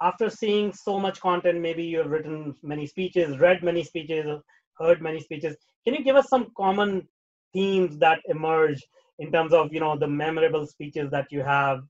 after 0.00 0.30
seeing 0.30 0.72
so 0.72 0.98
much 0.98 1.20
content, 1.20 1.60
maybe 1.60 1.82
you 1.84 1.98
have 1.98 2.10
written 2.10 2.54
many 2.62 2.86
speeches, 2.86 3.38
read 3.38 3.62
many 3.62 3.82
speeches, 3.82 4.40
heard 4.78 5.02
many 5.02 5.20
speeches. 5.20 5.56
Can 5.84 5.94
you 5.94 6.04
give 6.04 6.16
us 6.16 6.28
some 6.28 6.52
common 6.56 7.08
themes 7.52 7.98
that 7.98 8.20
emerge 8.26 8.82
in 9.18 9.32
terms 9.32 9.52
of 9.52 9.72
you 9.72 9.80
know 9.80 9.96
the 9.96 10.06
memorable 10.06 10.66
speeches 10.66 11.10
that 11.10 11.26
you 11.30 11.42
have 11.42 11.82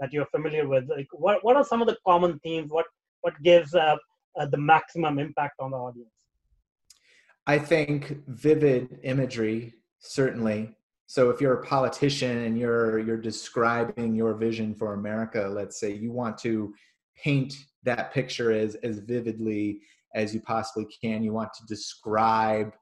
that 0.00 0.12
you're 0.12 0.26
familiar 0.26 0.68
with? 0.68 0.88
Like 0.88 1.08
what 1.12 1.44
what 1.44 1.56
are 1.56 1.64
some 1.64 1.80
of 1.80 1.88
the 1.88 1.96
common 2.06 2.38
themes? 2.40 2.70
What 2.70 2.86
what 3.22 3.34
gives 3.42 3.74
uh, 3.74 3.96
uh, 4.38 4.46
the 4.46 4.58
maximum 4.58 5.18
impact 5.18 5.54
on 5.60 5.70
the 5.70 5.76
audience? 5.76 6.10
I 7.46 7.58
think 7.58 8.18
vivid 8.28 9.00
imagery 9.02 9.74
certainly. 10.00 10.74
So 11.06 11.30
if 11.30 11.40
you're 11.40 11.54
a 11.54 11.64
politician 11.64 12.38
and 12.44 12.58
you're 12.58 12.98
you're 12.98 13.16
describing 13.16 14.14
your 14.14 14.34
vision 14.34 14.74
for 14.74 14.94
America, 14.94 15.48
let's 15.50 15.80
say 15.80 15.92
you 15.94 16.12
want 16.12 16.36
to 16.38 16.74
paint 17.16 17.54
that 17.84 18.12
picture 18.12 18.52
as 18.52 18.74
as 18.76 18.98
vividly 18.98 19.80
as 20.14 20.34
you 20.34 20.40
possibly 20.40 20.86
can. 21.02 21.22
You 21.22 21.32
want 21.32 21.52
to 21.54 21.64
describe 21.66 22.74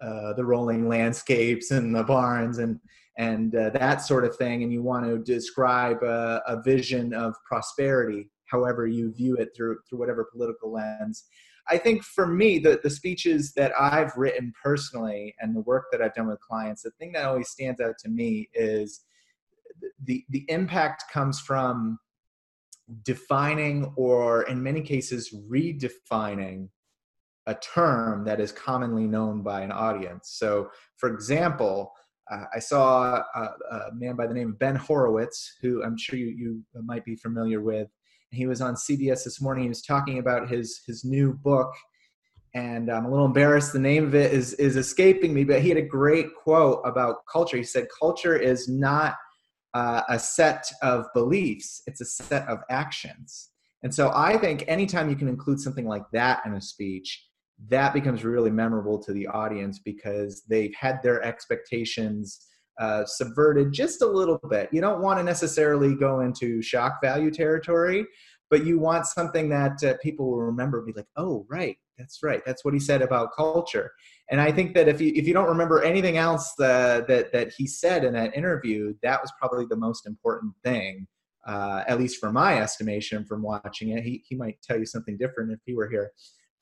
uh, 0.00 0.32
the 0.34 0.44
rolling 0.44 0.88
landscapes 0.88 1.70
and 1.70 1.94
the 1.94 2.02
barns 2.02 2.58
and 2.58 2.80
and 3.18 3.54
uh, 3.54 3.70
that 3.70 4.02
sort 4.02 4.24
of 4.24 4.36
thing, 4.36 4.62
and 4.62 4.72
you 4.72 4.82
want 4.82 5.04
to 5.04 5.18
describe 5.18 6.02
a, 6.02 6.42
a, 6.46 6.62
vision 6.62 7.12
of 7.12 7.34
prosperity, 7.46 8.30
however 8.46 8.86
you 8.86 9.12
view 9.12 9.36
it 9.36 9.50
through 9.54 9.78
through 9.88 9.98
whatever 9.98 10.28
political 10.32 10.72
lens. 10.72 11.24
I 11.68 11.78
think 11.78 12.02
for 12.02 12.26
me, 12.26 12.58
the, 12.58 12.80
the 12.82 12.90
speeches 12.90 13.52
that 13.54 13.72
I've 13.78 14.16
written 14.16 14.52
personally 14.62 15.34
and 15.40 15.54
the 15.54 15.60
work 15.60 15.84
that 15.92 16.02
I've 16.02 16.14
done 16.14 16.26
with 16.26 16.40
clients, 16.40 16.82
the 16.82 16.90
thing 16.92 17.12
that 17.12 17.24
always 17.24 17.50
stands 17.50 17.80
out 17.80 17.94
to 18.00 18.08
me 18.08 18.48
is 18.54 19.04
the 20.04 20.24
the 20.30 20.44
impact 20.48 21.04
comes 21.12 21.38
from 21.40 21.98
defining 23.04 23.92
or 23.96 24.42
in 24.42 24.62
many 24.62 24.82
cases 24.82 25.34
redefining 25.48 26.68
a 27.46 27.54
term 27.54 28.24
that 28.24 28.40
is 28.40 28.52
commonly 28.52 29.06
known 29.06 29.42
by 29.42 29.62
an 29.62 29.72
audience. 29.72 30.30
So, 30.34 30.70
for 30.96 31.12
example, 31.12 31.92
uh, 32.30 32.44
I 32.54 32.58
saw 32.58 33.22
a, 33.34 33.54
a, 33.70 33.94
man 33.94 34.16
by 34.16 34.26
the 34.26 34.34
name 34.34 34.50
of 34.50 34.58
Ben 34.58 34.76
Horowitz, 34.76 35.56
who 35.60 35.82
I'm 35.82 35.96
sure 35.96 36.18
you, 36.18 36.28
you 36.28 36.62
might 36.82 37.04
be 37.04 37.16
familiar 37.16 37.60
with. 37.60 37.88
He 38.30 38.46
was 38.46 38.60
on 38.60 38.74
CBS 38.74 39.24
this 39.24 39.40
morning. 39.40 39.64
He 39.64 39.68
was 39.68 39.82
talking 39.82 40.18
about 40.18 40.48
his 40.48 40.80
his 40.86 41.04
new 41.04 41.34
book, 41.34 41.72
and 42.54 42.90
I'm 42.90 43.04
a 43.04 43.10
little 43.10 43.26
embarrassed. 43.26 43.72
The 43.72 43.78
name 43.78 44.04
of 44.04 44.14
it 44.14 44.32
is 44.32 44.54
is 44.54 44.76
escaping 44.76 45.34
me, 45.34 45.44
but 45.44 45.60
he 45.60 45.68
had 45.68 45.78
a 45.78 45.82
great 45.82 46.28
quote 46.34 46.80
about 46.84 47.26
culture. 47.30 47.56
He 47.56 47.64
said, 47.64 47.88
"Culture 48.00 48.36
is 48.36 48.68
not." 48.68 49.16
uh, 49.74 50.02
a 50.08 50.18
set 50.18 50.70
of 50.82 51.06
beliefs, 51.14 51.82
it's 51.86 52.00
a 52.00 52.04
set 52.04 52.46
of 52.48 52.58
actions. 52.70 53.50
And 53.82 53.94
so 53.94 54.12
I 54.14 54.36
think 54.36 54.64
anytime 54.68 55.10
you 55.10 55.16
can 55.16 55.28
include 55.28 55.60
something 55.60 55.86
like 55.86 56.04
that 56.12 56.42
in 56.46 56.54
a 56.54 56.60
speech, 56.60 57.26
that 57.68 57.94
becomes 57.94 58.24
really 58.24 58.50
memorable 58.50 58.98
to 59.02 59.12
the 59.12 59.26
audience 59.26 59.78
because 59.78 60.42
they've 60.48 60.74
had 60.74 61.02
their 61.02 61.22
expectations 61.22 62.46
uh, 62.80 63.04
subverted 63.04 63.72
just 63.72 64.02
a 64.02 64.06
little 64.06 64.40
bit. 64.50 64.68
You 64.72 64.80
don't 64.80 65.02
want 65.02 65.18
to 65.18 65.22
necessarily 65.22 65.94
go 65.94 66.20
into 66.20 66.62
shock 66.62 67.00
value 67.02 67.30
territory, 67.30 68.06
but 68.50 68.64
you 68.64 68.78
want 68.78 69.06
something 69.06 69.48
that 69.50 69.82
uh, 69.84 69.94
people 70.02 70.30
will 70.30 70.42
remember, 70.42 70.78
and 70.78 70.86
be 70.86 70.92
like, 70.92 71.06
oh, 71.16 71.46
right, 71.48 71.76
that's 71.98 72.22
right. 72.22 72.42
That's 72.44 72.64
what 72.64 72.74
he 72.74 72.80
said 72.80 73.02
about 73.02 73.34
culture. 73.36 73.92
And 74.30 74.40
I 74.40 74.50
think 74.50 74.74
that 74.74 74.88
if 74.88 75.00
you 75.00 75.12
if 75.14 75.26
you 75.26 75.34
don't 75.34 75.48
remember 75.48 75.82
anything 75.82 76.16
else 76.16 76.52
that 76.58 77.06
that, 77.08 77.32
that 77.32 77.52
he 77.56 77.66
said 77.66 78.04
in 78.04 78.14
that 78.14 78.36
interview, 78.36 78.94
that 79.02 79.20
was 79.20 79.32
probably 79.38 79.66
the 79.68 79.76
most 79.76 80.06
important 80.06 80.54
thing. 80.64 81.06
Uh, 81.46 81.82
at 81.88 81.98
least 81.98 82.20
from 82.20 82.34
my 82.34 82.60
estimation 82.60 83.24
from 83.24 83.42
watching 83.42 83.90
it, 83.90 84.04
he 84.04 84.22
he 84.26 84.36
might 84.36 84.56
tell 84.62 84.78
you 84.78 84.86
something 84.86 85.16
different 85.16 85.50
if 85.50 85.58
he 85.66 85.74
were 85.74 85.88
here. 85.88 86.10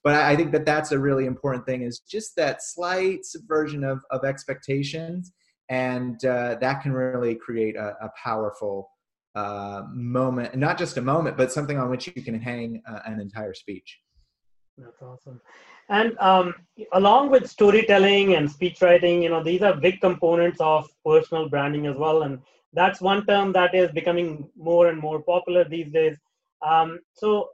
But 0.03 0.15
I 0.15 0.35
think 0.35 0.53
that 0.53 0.65
that's 0.65 0.93
a 0.93 0.99
really 0.99 1.27
important 1.27 1.67
thing 1.67 1.83
is 1.83 2.01
just 2.01 2.35
that 2.37 2.63
slight 2.63 3.25
subversion 3.25 3.85
of 3.85 4.03
of 4.11 4.25
expectations, 4.25 5.33
and 5.69 6.25
uh, 6.25 6.57
that 6.61 6.83
can 6.83 6.93
really 6.93 7.35
create 7.35 7.77
a, 7.77 7.97
a 8.03 8.11
powerful 8.23 8.89
uh, 9.35 9.83
moment, 9.93 10.55
not 10.57 10.79
just 10.79 10.97
a 10.97 11.03
moment, 11.03 11.37
but 11.37 11.53
something 11.53 11.79
on 11.79 11.91
which 11.91 12.07
you 12.07 12.23
can 12.23 12.41
hang 12.41 12.83
uh, 12.89 13.01
an 13.07 13.21
entire 13.21 13.55
speech. 13.55 14.01
That's 14.77 15.03
awesome. 15.03 15.41
And 15.89 16.17
um, 16.19 16.55
along 16.93 17.31
with 17.31 17.51
storytelling 17.51 18.35
and 18.35 18.51
speech 18.51 18.81
writing, 18.81 19.23
you 19.23 19.29
know, 19.29 19.43
these 19.43 19.63
are 19.63 19.75
big 19.75 20.01
components 20.01 20.59
of 20.61 20.89
personal 21.05 21.49
branding 21.49 21.87
as 21.87 21.97
well. 21.97 22.23
And 22.23 22.39
that's 22.73 23.01
one 23.01 23.27
term 23.27 23.53
that 23.53 23.75
is 23.75 23.91
becoming 23.91 24.49
more 24.57 24.89
and 24.89 24.99
more 24.99 25.21
popular 25.23 25.65
these 25.65 25.93
days. 25.93 26.17
Um, 26.67 27.01
so, 27.15 27.49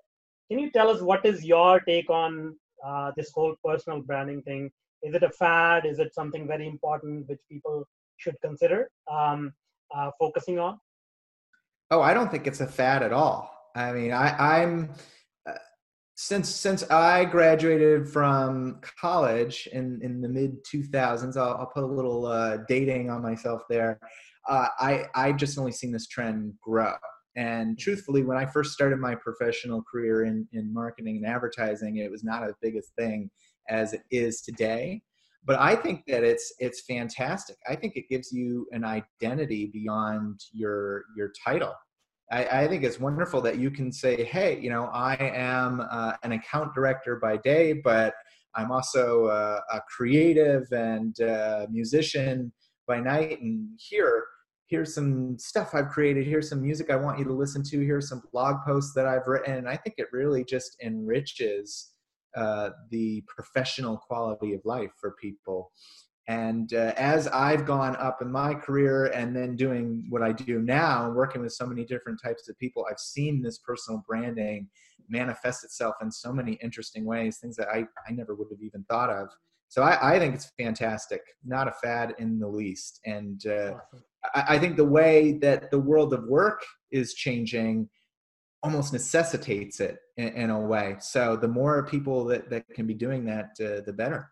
can 0.50 0.58
you 0.58 0.70
tell 0.70 0.88
us 0.88 1.00
what 1.00 1.24
is 1.24 1.44
your 1.44 1.80
take 1.80 2.10
on 2.10 2.56
uh, 2.84 3.12
this 3.16 3.30
whole 3.34 3.54
personal 3.64 4.00
branding 4.00 4.42
thing? 4.42 4.70
Is 5.02 5.14
it 5.14 5.22
a 5.22 5.30
fad? 5.30 5.86
Is 5.86 5.98
it 5.98 6.14
something 6.14 6.46
very 6.46 6.66
important 6.66 7.28
which 7.28 7.40
people 7.50 7.86
should 8.16 8.36
consider? 8.42 8.90
Um, 9.10 9.52
uh, 9.94 10.10
focusing 10.18 10.58
on? 10.58 10.78
Oh, 11.90 12.00
I 12.00 12.14
don't 12.14 12.30
think 12.30 12.46
it's 12.46 12.60
a 12.60 12.66
fad 12.66 13.02
at 13.02 13.12
all. 13.12 13.52
I 13.74 13.92
mean, 13.92 14.12
I, 14.12 14.62
I'm 14.62 14.90
uh, 15.48 15.52
since 16.14 16.48
since 16.48 16.82
I 16.90 17.24
graduated 17.24 18.08
from 18.08 18.80
college 19.00 19.68
in 19.72 20.00
in 20.02 20.20
the 20.20 20.28
mid 20.28 20.64
2000s. 20.64 21.36
I'll, 21.36 21.56
I'll 21.58 21.70
put 21.72 21.84
a 21.84 21.86
little 21.86 22.26
uh, 22.26 22.58
dating 22.68 23.10
on 23.10 23.22
myself 23.22 23.62
there. 23.68 24.00
Uh, 24.48 24.68
I 24.78 25.06
I've 25.14 25.36
just 25.36 25.58
only 25.58 25.72
seen 25.72 25.92
this 25.92 26.08
trend 26.08 26.54
grow. 26.60 26.94
And 27.36 27.78
truthfully, 27.78 28.22
when 28.22 28.38
I 28.38 28.46
first 28.46 28.72
started 28.72 28.98
my 28.98 29.14
professional 29.14 29.82
career 29.82 30.24
in, 30.24 30.48
in 30.52 30.72
marketing 30.72 31.16
and 31.18 31.26
advertising, 31.26 31.98
it 31.98 32.10
was 32.10 32.24
not 32.24 32.42
as 32.42 32.54
big 32.62 32.76
a 32.76 32.82
thing 32.98 33.30
as 33.68 33.92
it 33.92 34.02
is 34.10 34.40
today. 34.40 35.02
But 35.44 35.60
I 35.60 35.76
think 35.76 36.04
that 36.08 36.24
it's 36.24 36.52
it's 36.58 36.82
fantastic. 36.86 37.56
I 37.68 37.76
think 37.76 37.94
it 37.94 38.08
gives 38.08 38.32
you 38.32 38.66
an 38.72 38.84
identity 38.84 39.70
beyond 39.72 40.40
your 40.52 41.04
your 41.16 41.30
title. 41.44 41.74
I, 42.32 42.62
I 42.62 42.68
think 42.68 42.82
it's 42.82 42.98
wonderful 42.98 43.40
that 43.42 43.58
you 43.58 43.70
can 43.70 43.92
say, 43.92 44.24
"Hey, 44.24 44.58
you 44.58 44.70
know, 44.70 44.86
I 44.92 45.14
am 45.20 45.82
uh, 45.88 46.14
an 46.24 46.32
account 46.32 46.74
director 46.74 47.16
by 47.22 47.36
day, 47.36 47.74
but 47.74 48.14
I'm 48.56 48.72
also 48.72 49.26
a, 49.26 49.62
a 49.72 49.80
creative 49.96 50.64
and 50.72 51.16
a 51.20 51.68
musician 51.70 52.52
by 52.88 52.98
night." 52.98 53.40
And 53.40 53.68
here, 53.78 54.24
here's 54.66 54.94
some 54.94 55.38
stuff 55.38 55.74
I've 55.74 55.88
created. 55.88 56.26
Here's 56.26 56.48
some 56.48 56.60
music 56.60 56.90
I 56.90 56.96
want 56.96 57.18
you 57.18 57.24
to 57.24 57.32
listen 57.32 57.62
to. 57.64 57.80
Here's 57.80 58.08
some 58.08 58.22
blog 58.32 58.64
posts 58.64 58.94
that 58.94 59.06
I've 59.06 59.26
written. 59.26 59.54
And 59.54 59.68
I 59.68 59.76
think 59.76 59.94
it 59.98 60.08
really 60.12 60.44
just 60.44 60.76
enriches 60.82 61.92
uh, 62.36 62.70
the 62.90 63.22
professional 63.28 63.96
quality 63.96 64.54
of 64.54 64.60
life 64.64 64.90
for 65.00 65.14
people. 65.20 65.70
And 66.28 66.74
uh, 66.74 66.92
as 66.96 67.28
I've 67.28 67.64
gone 67.64 67.94
up 67.96 68.20
in 68.20 68.30
my 68.30 68.54
career 68.54 69.06
and 69.06 69.34
then 69.34 69.54
doing 69.54 70.04
what 70.10 70.22
I 70.22 70.32
do 70.32 70.60
now, 70.60 71.10
working 71.12 71.40
with 71.40 71.52
so 71.52 71.64
many 71.66 71.84
different 71.84 72.20
types 72.22 72.48
of 72.48 72.58
people, 72.58 72.84
I've 72.90 72.98
seen 72.98 73.42
this 73.42 73.58
personal 73.58 74.02
branding 74.08 74.68
manifest 75.08 75.62
itself 75.62 75.94
in 76.02 76.10
so 76.10 76.32
many 76.32 76.54
interesting 76.54 77.04
ways, 77.04 77.38
things 77.38 77.54
that 77.56 77.68
I, 77.68 77.86
I 78.08 78.12
never 78.12 78.34
would 78.34 78.48
have 78.50 78.60
even 78.60 78.82
thought 78.90 79.10
of. 79.10 79.28
So 79.68 79.82
I, 79.82 80.14
I 80.14 80.18
think 80.18 80.34
it's 80.34 80.50
fantastic, 80.58 81.20
not 81.44 81.68
a 81.68 81.72
fad 81.72 82.14
in 82.18 82.40
the 82.40 82.48
least. 82.48 83.00
And 83.04 83.40
uh, 83.46 83.74
awesome. 83.74 84.04
I, 84.34 84.58
think 84.58 84.76
the 84.76 84.84
way 84.84 85.32
that 85.38 85.70
the 85.70 85.78
world 85.78 86.12
of 86.12 86.24
work 86.24 86.64
is 86.90 87.14
changing 87.14 87.88
almost 88.62 88.92
necessitates 88.92 89.80
it 89.80 89.98
in, 90.16 90.28
in, 90.28 90.50
a 90.50 90.60
way. 90.60 90.96
So 91.00 91.36
the 91.36 91.48
more 91.48 91.86
people 91.86 92.24
that, 92.26 92.50
that 92.50 92.68
can 92.74 92.86
be 92.86 92.94
doing 92.94 93.24
that, 93.26 93.50
uh, 93.60 93.80
the 93.84 93.92
better. 93.92 94.28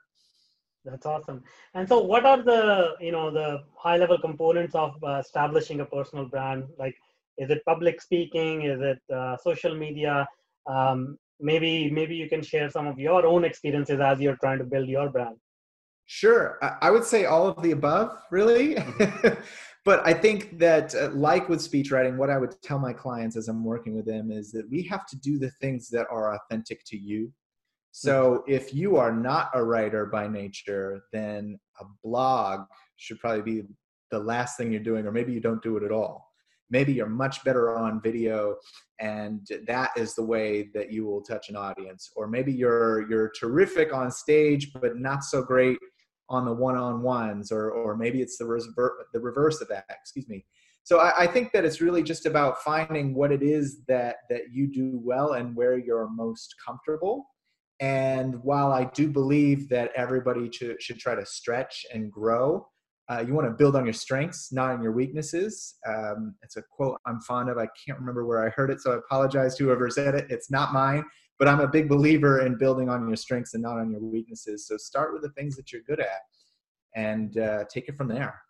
That's 0.84 1.06
awesome. 1.06 1.42
And 1.74 1.88
so, 1.88 2.00
what 2.00 2.26
are 2.26 2.42
the 2.42 2.94
you 3.00 3.10
know 3.10 3.30
the 3.30 3.62
high 3.74 3.96
level 3.96 4.18
components 4.18 4.74
of 4.74 4.92
uh, 5.02 5.22
establishing 5.24 5.80
a 5.80 5.86
personal 5.86 6.26
brand? 6.26 6.64
Like, 6.78 6.94
is 7.38 7.48
it 7.50 7.64
public 7.64 8.02
speaking? 8.02 8.62
Is 8.62 8.80
it 8.82 9.00
uh, 9.14 9.36
social 9.38 9.74
media? 9.74 10.26
Um, 10.66 11.16
maybe 11.40 11.90
maybe 11.90 12.14
you 12.14 12.28
can 12.28 12.42
share 12.42 12.68
some 12.68 12.86
of 12.86 12.98
your 12.98 13.24
own 13.24 13.44
experiences 13.44 13.98
as 14.00 14.20
you're 14.20 14.36
trying 14.36 14.58
to 14.58 14.64
build 14.64 14.88
your 14.88 15.08
brand. 15.08 15.36
Sure, 16.06 16.58
I 16.82 16.90
would 16.90 17.04
say 17.04 17.24
all 17.24 17.46
of 17.46 17.62
the 17.62 17.70
above, 17.70 18.18
really. 18.30 18.76
But 19.84 20.06
I 20.06 20.14
think 20.14 20.58
that, 20.58 20.94
uh, 20.94 21.10
like 21.10 21.48
with 21.48 21.60
speech 21.60 21.90
writing, 21.90 22.16
what 22.16 22.30
I 22.30 22.38
would 22.38 22.60
tell 22.62 22.78
my 22.78 22.92
clients 22.92 23.36
as 23.36 23.48
I'm 23.48 23.62
working 23.62 23.94
with 23.94 24.06
them 24.06 24.30
is 24.30 24.50
that 24.52 24.68
we 24.70 24.82
have 24.84 25.06
to 25.06 25.16
do 25.16 25.38
the 25.38 25.50
things 25.60 25.88
that 25.90 26.06
are 26.10 26.34
authentic 26.34 26.84
to 26.86 26.96
you. 26.96 27.32
So 27.92 28.38
mm-hmm. 28.38 28.52
if 28.52 28.74
you 28.74 28.96
are 28.96 29.12
not 29.12 29.50
a 29.54 29.62
writer 29.62 30.06
by 30.06 30.26
nature, 30.26 31.02
then 31.12 31.58
a 31.80 31.84
blog 32.02 32.66
should 32.96 33.20
probably 33.20 33.42
be 33.42 33.68
the 34.10 34.18
last 34.18 34.56
thing 34.56 34.72
you're 34.72 34.80
doing, 34.80 35.06
or 35.06 35.12
maybe 35.12 35.32
you 35.32 35.40
don't 35.40 35.62
do 35.62 35.76
it 35.76 35.82
at 35.82 35.92
all. 35.92 36.30
Maybe 36.70 36.94
you're 36.94 37.06
much 37.06 37.44
better 37.44 37.76
on 37.76 38.00
video, 38.00 38.56
and 38.98 39.46
that 39.66 39.90
is 39.96 40.14
the 40.14 40.24
way 40.24 40.70
that 40.72 40.90
you 40.90 41.04
will 41.04 41.20
touch 41.20 41.50
an 41.50 41.56
audience. 41.56 42.10
Or 42.16 42.26
maybe 42.26 42.52
you're 42.52 43.08
you're 43.10 43.30
terrific 43.38 43.92
on 43.92 44.10
stage, 44.10 44.72
but 44.72 44.96
not 44.96 45.24
so 45.24 45.42
great 45.42 45.78
on 46.28 46.44
the 46.44 46.52
one-on-ones 46.52 47.52
or 47.52 47.70
or 47.70 47.96
maybe 47.96 48.22
it's 48.22 48.38
the 48.38 48.46
reverse 48.46 48.92
the 49.12 49.20
reverse 49.20 49.60
of 49.60 49.68
that 49.68 49.84
excuse 49.90 50.28
me. 50.28 50.44
So 50.86 51.00
I, 51.00 51.22
I, 51.22 51.26
think 51.26 51.52
that 51.52 51.64
it's 51.64 51.80
really 51.80 52.02
just 52.02 52.26
about 52.26 52.62
finding 52.62 53.14
what 53.14 53.32
it 53.32 53.42
is 53.42 53.80
that 53.88 54.16
that 54.28 54.52
you 54.52 54.66
do 54.66 55.00
well 55.02 55.32
and 55.32 55.56
where 55.56 55.78
you're 55.78 56.10
most 56.10 56.54
comfortable. 56.64 57.26
And 57.80 58.36
while 58.42 58.72
i 58.72 58.84
do 58.84 59.08
believe 59.08 59.68
that 59.68 59.90
everybody 59.96 60.50
should, 60.50 60.80
should 60.80 60.98
try 60.98 61.14
to 61.16 61.26
stretch 61.26 61.84
and 61.92 62.10
grow 62.10 62.66
uh, 63.10 63.22
you 63.26 63.34
want 63.34 63.46
to 63.46 63.52
build 63.52 63.76
on 63.76 63.84
your 63.84 63.92
strengths 63.92 64.52
not 64.52 64.70
on 64.70 64.82
your 64.82 64.92
weaknesses. 64.92 65.74
Um, 65.86 66.34
it's 66.42 66.56
a 66.56 66.62
quote 66.62 66.98
i'm 67.04 67.20
fond 67.20 67.50
of. 67.50 67.58
I 67.58 67.68
can't 67.84 67.98
remember 67.98 68.24
where 68.24 68.46
i 68.46 68.50
heard 68.50 68.70
it 68.70 68.80
so 68.80 68.92
i 68.92 68.96
apologize 68.96 69.56
to 69.56 69.64
whoever 69.64 69.90
said 69.90 70.14
it. 70.14 70.26
It's 70.30 70.50
not 70.50 70.72
mine 70.72 71.04
but 71.38 71.48
I'm 71.48 71.60
a 71.60 71.68
big 71.68 71.88
believer 71.88 72.46
in 72.46 72.56
building 72.58 72.88
on 72.88 73.06
your 73.06 73.16
strengths 73.16 73.54
and 73.54 73.62
not 73.62 73.78
on 73.78 73.90
your 73.90 74.00
weaknesses. 74.00 74.66
So 74.66 74.76
start 74.76 75.12
with 75.12 75.22
the 75.22 75.30
things 75.30 75.56
that 75.56 75.72
you're 75.72 75.82
good 75.82 76.00
at 76.00 76.20
and 76.94 77.36
uh, 77.38 77.64
take 77.68 77.88
it 77.88 77.96
from 77.96 78.08
there. 78.08 78.40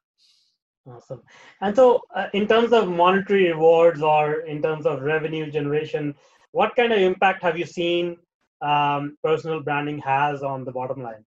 Awesome. 0.87 1.23
And 1.63 1.75
so, 1.75 2.03
uh, 2.15 2.27
in 2.35 2.47
terms 2.47 2.73
of 2.73 2.89
monetary 2.89 3.51
rewards 3.51 4.03
or 4.03 4.41
in 4.41 4.61
terms 4.61 4.85
of 4.85 5.01
revenue 5.01 5.51
generation, 5.51 6.15
what 6.53 6.77
kind 6.77 6.93
of 6.93 6.99
impact 6.99 7.43
have 7.43 7.59
you 7.59 7.65
seen 7.65 8.19
um, 8.61 9.17
personal 9.25 9.63
branding 9.63 9.99
has 10.01 10.43
on 10.43 10.65
the 10.65 10.73
bottom 10.73 11.03
line? 11.03 11.25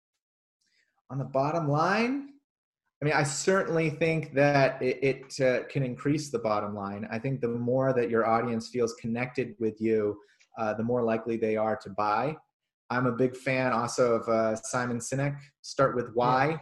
On 1.10 1.18
the 1.18 1.26
bottom 1.26 1.68
line, 1.68 2.30
I 3.02 3.06
mean, 3.06 3.14
I 3.14 3.24
certainly 3.24 3.90
think 3.90 4.34
that 4.34 4.82
it, 4.82 5.00
it 5.04 5.42
uh, 5.42 5.64
can 5.68 5.84
increase 5.84 6.30
the 6.30 6.40
bottom 6.40 6.76
line. 6.76 7.08
I 7.12 7.18
think 7.18 7.42
the 7.42 7.48
more 7.48 7.94
that 7.94 8.10
your 8.10 8.28
audience 8.28 8.70
feels 8.70 8.94
connected 8.96 9.56
with 9.60 9.82
you, 9.82 10.20
uh, 10.58 10.74
the 10.74 10.84
more 10.84 11.04
likely 11.04 11.38
they 11.38 11.56
are 11.56 11.76
to 11.78 11.90
buy. 11.90 12.36
I'm 12.90 13.06
a 13.06 13.12
big 13.12 13.36
fan 13.36 13.74
also 13.74 14.16
of 14.16 14.28
uh, 14.30 14.56
Simon 14.56 15.00
Sinek. 15.00 15.38
Start 15.62 15.96
with 15.96 16.10
why, 16.14 16.60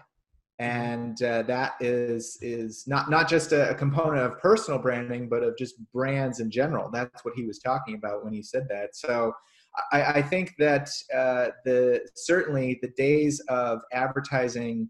mm-hmm. 0.59 0.65
and 0.65 1.21
uh, 1.21 1.43
that 1.43 1.73
is 1.79 2.37
is 2.41 2.85
not 2.87 3.09
not 3.09 3.29
just 3.29 3.51
a, 3.51 3.69
a, 3.69 3.75
component 3.75 4.23
of 4.23 4.39
personal 4.39 4.79
branding, 4.79 5.29
but 5.29 5.43
of 5.43 5.57
just 5.57 5.75
brands 5.93 6.39
in 6.39 6.49
general. 6.49 6.89
That's 6.91 7.23
what 7.23 7.35
he 7.35 7.45
was 7.45 7.59
talking 7.59 7.95
about 7.95 8.23
when 8.23 8.33
he 8.33 8.43
said 8.43 8.67
that. 8.69 8.95
So. 8.95 9.33
I, 9.91 10.03
I 10.03 10.21
think 10.21 10.53
that 10.57 10.89
uh, 11.13 11.47
the 11.65 11.99
certainly 12.15 12.79
the 12.81 12.93
days 12.95 13.41
of 13.49 13.81
advertising 13.91 14.87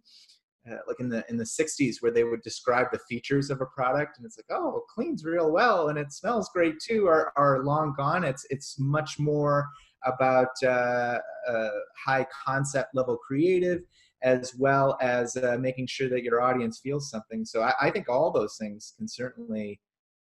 uh, 0.69 0.77
like 0.87 0.99
in 0.99 1.09
the 1.09 1.23
in 1.29 1.37
the 1.37 1.43
60s 1.43 1.97
where 1.99 2.11
they 2.11 2.23
would 2.23 2.41
describe 2.41 2.87
the 2.91 2.99
features 3.07 3.49
of 3.49 3.61
a 3.61 3.65
product 3.67 4.17
and 4.17 4.25
it's 4.25 4.37
like 4.37 4.57
oh 4.57 4.77
it 4.77 4.83
cleans 4.93 5.23
real 5.23 5.51
well 5.51 5.89
and 5.89 5.97
it 5.99 6.11
smells 6.11 6.49
great 6.53 6.79
too 6.79 7.07
are, 7.07 7.31
are 7.35 7.63
long 7.63 7.93
gone. 7.95 8.23
It's 8.23 8.45
it's 8.49 8.79
much 8.79 9.19
more 9.19 9.67
about 10.05 10.49
uh, 10.63 11.19
uh, 11.47 11.69
high 12.05 12.25
concept 12.45 12.95
level 12.95 13.17
creative 13.17 13.81
as 14.23 14.55
well 14.55 14.97
as 15.01 15.35
uh, 15.37 15.57
making 15.59 15.87
sure 15.87 16.09
that 16.09 16.23
your 16.23 16.41
audience 16.41 16.79
feels 16.79 17.09
something. 17.09 17.45
So 17.45 17.61
i, 17.61 17.73
I 17.81 17.89
think 17.91 18.09
all 18.09 18.31
those 18.31 18.57
things 18.57 18.93
can 18.97 19.07
certainly 19.07 19.79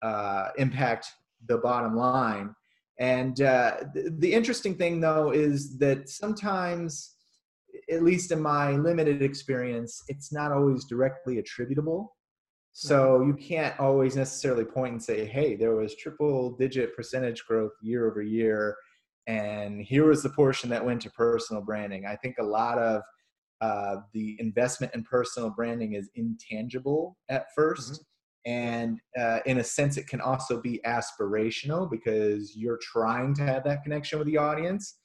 uh, 0.02 0.48
impact 0.58 1.08
the 1.46 1.58
bottom 1.58 1.96
line. 1.96 2.54
And 2.98 3.40
uh, 3.40 3.76
the, 3.94 4.14
the 4.18 4.32
interesting 4.32 4.74
thing 4.74 5.00
though 5.00 5.30
is 5.30 5.78
that 5.78 6.08
sometimes 6.08 7.14
at 7.90 8.02
least 8.02 8.32
in 8.32 8.40
my 8.40 8.72
limited 8.72 9.22
experience, 9.22 10.02
it's 10.08 10.32
not 10.32 10.52
always 10.52 10.84
directly 10.84 11.38
attributable. 11.38 12.14
So 12.72 13.22
you 13.22 13.34
can't 13.34 13.78
always 13.80 14.14
necessarily 14.14 14.64
point 14.64 14.92
and 14.92 15.02
say, 15.02 15.24
hey, 15.24 15.56
there 15.56 15.74
was 15.74 15.96
triple 15.96 16.56
digit 16.56 16.94
percentage 16.94 17.44
growth 17.44 17.72
year 17.82 18.08
over 18.08 18.22
year. 18.22 18.76
And 19.26 19.82
here 19.82 20.06
was 20.06 20.22
the 20.22 20.30
portion 20.30 20.70
that 20.70 20.84
went 20.84 21.02
to 21.02 21.10
personal 21.10 21.62
branding. 21.62 22.06
I 22.06 22.14
think 22.16 22.36
a 22.38 22.44
lot 22.44 22.78
of 22.78 23.02
uh, 23.60 23.96
the 24.12 24.36
investment 24.38 24.94
in 24.94 25.02
personal 25.02 25.50
branding 25.50 25.94
is 25.94 26.08
intangible 26.14 27.16
at 27.28 27.46
1st 27.58 27.90
mm-hmm. 27.90 28.02
And 28.46 28.98
uh, 29.18 29.40
in 29.44 29.58
a 29.58 29.64
sense, 29.64 29.98
it 29.98 30.06
can 30.06 30.22
also 30.22 30.58
be 30.58 30.80
aspirational 30.86 31.90
because 31.90 32.56
you're 32.56 32.78
trying 32.80 33.34
to 33.34 33.42
have 33.42 33.62
that 33.64 33.82
connection 33.82 34.18
with 34.18 34.26
the 34.26 34.38
audience. 34.38 34.96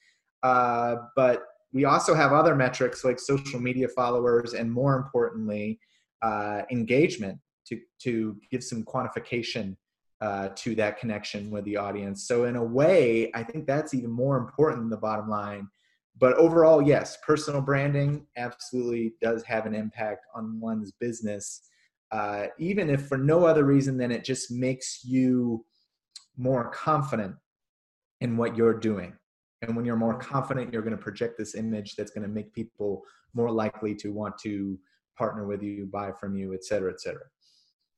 Uh, 0.44 0.96
but 1.18 1.44
we 1.74 1.86
also 1.86 2.14
have 2.14 2.32
other 2.32 2.56
metrics 2.56 3.04
like 3.04 3.20
social 3.20 3.60
media 3.60 3.88
followers 3.88 4.54
and 4.54 4.72
more 4.72 4.96
importantly 4.96 5.80
uh, 6.22 6.62
engagement 6.72 7.38
to, 7.68 7.80
to 8.00 8.38
give 8.52 8.64
some 8.64 8.84
quantification 8.84 9.76
uh, 10.22 10.50
to 10.56 10.76
that 10.76 10.98
connection 11.00 11.50
with 11.52 11.66
the 11.66 11.76
audience. 11.76 12.28
So 12.28 12.46
in 12.46 12.56
a 12.56 12.64
way 12.64 13.32
i 13.34 13.44
think 13.44 13.66
that's 13.66 13.94
even 13.94 14.12
more 14.12 14.38
important 14.38 14.84
than 14.84 14.90
the 14.90 14.98
bottom 14.98 15.30
line. 15.30 15.68
But 16.18 16.34
overall 16.36 16.82
yes 16.82 17.18
personal 17.26 17.62
branding 17.62 18.28
absolutely 18.38 19.16
does 19.22 19.44
have 19.44 19.66
an 19.66 19.74
impact 19.74 20.26
on 20.36 20.60
one's 20.60 20.92
business 20.92 21.62
uh, 22.12 22.46
even 22.60 22.92
if 22.92 23.08
for 23.08 23.18
no 23.18 23.44
other 23.44 23.64
reason 23.64 23.98
than 23.98 24.12
it 24.12 24.24
just 24.24 24.52
makes 24.52 25.04
you 25.04 25.66
more 26.38 26.70
confident 26.70 27.36
in 28.22 28.38
what 28.38 28.56
you're 28.56 28.80
doing 28.80 29.14
and 29.64 29.76
when 29.76 29.86
you're 29.86 29.96
more 29.96 30.16
confident, 30.16 30.74
you're 30.74 30.82
going 30.82 30.96
to 30.96 31.02
project 31.02 31.38
this 31.38 31.56
image 31.56 31.96
that's 31.96 32.12
going 32.12 32.28
to 32.28 32.34
make 32.34 32.54
people 32.54 33.04
more 33.34 33.50
likely 33.50 33.96
to 33.96 34.10
want 34.10 34.38
to 34.40 34.78
partner 35.18 35.48
with 35.48 35.64
you, 35.64 35.88
buy 35.92 36.12
from 36.12 36.36
you, 36.36 36.54
et 36.54 36.64
cetera, 36.66 36.92
et 36.92 37.00
cetera. 37.00 37.26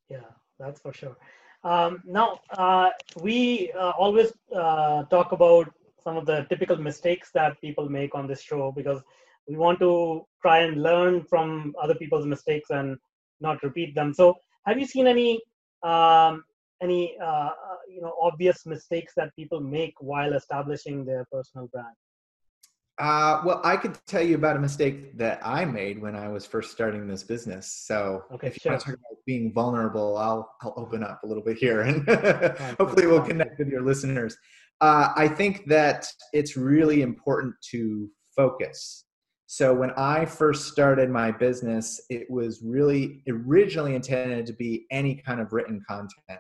Yeah, 0.07 0.29
that's 0.59 0.79
for 0.79 0.93
sure. 0.93 1.17
Um, 1.63 2.03
now, 2.05 2.39
uh, 2.51 2.89
we 3.21 3.71
uh, 3.73 3.93
always 3.97 4.31
uh, 4.55 5.03
talk 5.05 5.31
about 5.31 5.67
some 6.03 6.17
of 6.17 6.27
the 6.27 6.45
typical 6.49 6.77
mistakes 6.77 7.31
that 7.33 7.59
people 7.61 7.89
make 7.89 8.13
on 8.13 8.27
this 8.27 8.41
show 8.41 8.71
because 8.71 9.01
we 9.47 9.55
want 9.57 9.79
to 9.79 10.21
try 10.41 10.59
and 10.59 10.83
learn 10.83 11.23
from 11.23 11.73
other 11.81 11.95
people's 11.95 12.27
mistakes 12.27 12.69
and 12.69 12.95
not 13.41 13.63
repeat 13.63 13.95
them. 13.95 14.13
So, 14.13 14.35
have 14.67 14.79
you 14.79 14.85
seen 14.85 15.07
any 15.07 15.41
um, 15.81 16.43
any 16.81 17.15
uh, 17.21 17.25
uh, 17.25 17.51
you 17.89 18.01
know 18.01 18.13
obvious 18.21 18.65
mistakes 18.65 19.13
that 19.17 19.35
people 19.35 19.59
make 19.59 19.93
while 19.99 20.33
establishing 20.33 21.05
their 21.05 21.25
personal 21.31 21.67
brand? 21.67 21.95
Uh, 22.97 23.41
well, 23.45 23.59
I 23.65 23.75
could 23.75 23.97
tell 24.07 24.21
you 24.21 24.35
about 24.35 24.55
a 24.55 24.59
mistake 24.59 25.17
that 25.17 25.41
I 25.43 25.65
made 25.65 26.01
when 26.01 26.15
I 26.15 26.29
was 26.29 26.45
first 26.45 26.71
starting 26.71 27.07
this 27.07 27.23
business. 27.23 27.69
So, 27.85 28.23
okay, 28.31 28.47
if 28.47 28.55
you 28.55 28.59
sure. 28.61 28.71
want 28.71 28.81
to 28.81 28.85
talk 28.91 28.95
about 28.95 29.17
being 29.25 29.51
vulnerable, 29.51 30.17
I'll 30.17 30.49
I'll 30.61 30.73
open 30.77 31.03
up 31.03 31.21
a 31.23 31.27
little 31.27 31.43
bit 31.43 31.57
here, 31.57 31.81
and 31.81 32.07
hopefully, 32.79 33.07
we'll 33.07 33.21
connect 33.21 33.59
with 33.59 33.67
your 33.67 33.81
listeners. 33.81 34.37
Uh, 34.79 35.09
I 35.15 35.27
think 35.27 35.65
that 35.67 36.07
it's 36.31 36.55
really 36.55 37.01
important 37.01 37.55
to 37.71 38.09
focus. 38.35 39.03
So, 39.47 39.73
when 39.73 39.91
I 39.91 40.25
first 40.25 40.71
started 40.71 41.09
my 41.09 41.31
business, 41.31 41.99
it 42.09 42.29
was 42.29 42.61
really 42.63 43.23
originally 43.27 43.95
intended 43.95 44.45
to 44.45 44.53
be 44.53 44.85
any 44.89 45.15
kind 45.15 45.41
of 45.41 45.51
written 45.51 45.83
content 45.85 46.39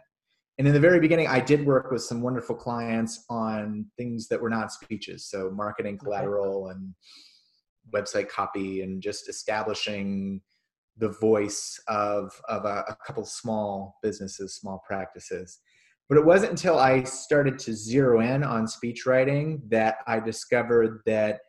and 0.57 0.67
in 0.67 0.73
the 0.73 0.79
very 0.79 0.99
beginning 0.99 1.27
i 1.27 1.39
did 1.39 1.65
work 1.65 1.91
with 1.91 2.01
some 2.01 2.21
wonderful 2.21 2.55
clients 2.55 3.25
on 3.29 3.85
things 3.97 4.27
that 4.27 4.41
were 4.41 4.49
not 4.49 4.71
speeches. 4.71 5.25
So 5.25 5.51
marketing 5.51 5.97
collateral 5.97 6.69
and 6.69 6.93
website 7.93 8.29
copy 8.29 8.81
and 8.81 9.01
just 9.01 9.29
establishing 9.29 10.41
the 10.97 11.09
voice 11.09 11.79
of, 11.87 12.39
of 12.47 12.65
a, 12.65 12.85
a 12.87 12.97
couple 13.05 13.25
small 13.25 13.97
businesses 14.01 14.55
small 14.55 14.81
practices. 14.87 15.59
But 16.07 16.17
it 16.17 16.25
wasn't 16.25 16.51
until 16.51 16.79
i 16.79 17.03
started 17.03 17.59
to 17.59 17.73
zero 17.73 18.21
in 18.21 18.43
on 18.43 18.67
speech 18.67 19.05
writing 19.05 19.61
that 19.69 19.97
i 20.07 20.19
discovered 20.19 21.01
that 21.05 21.39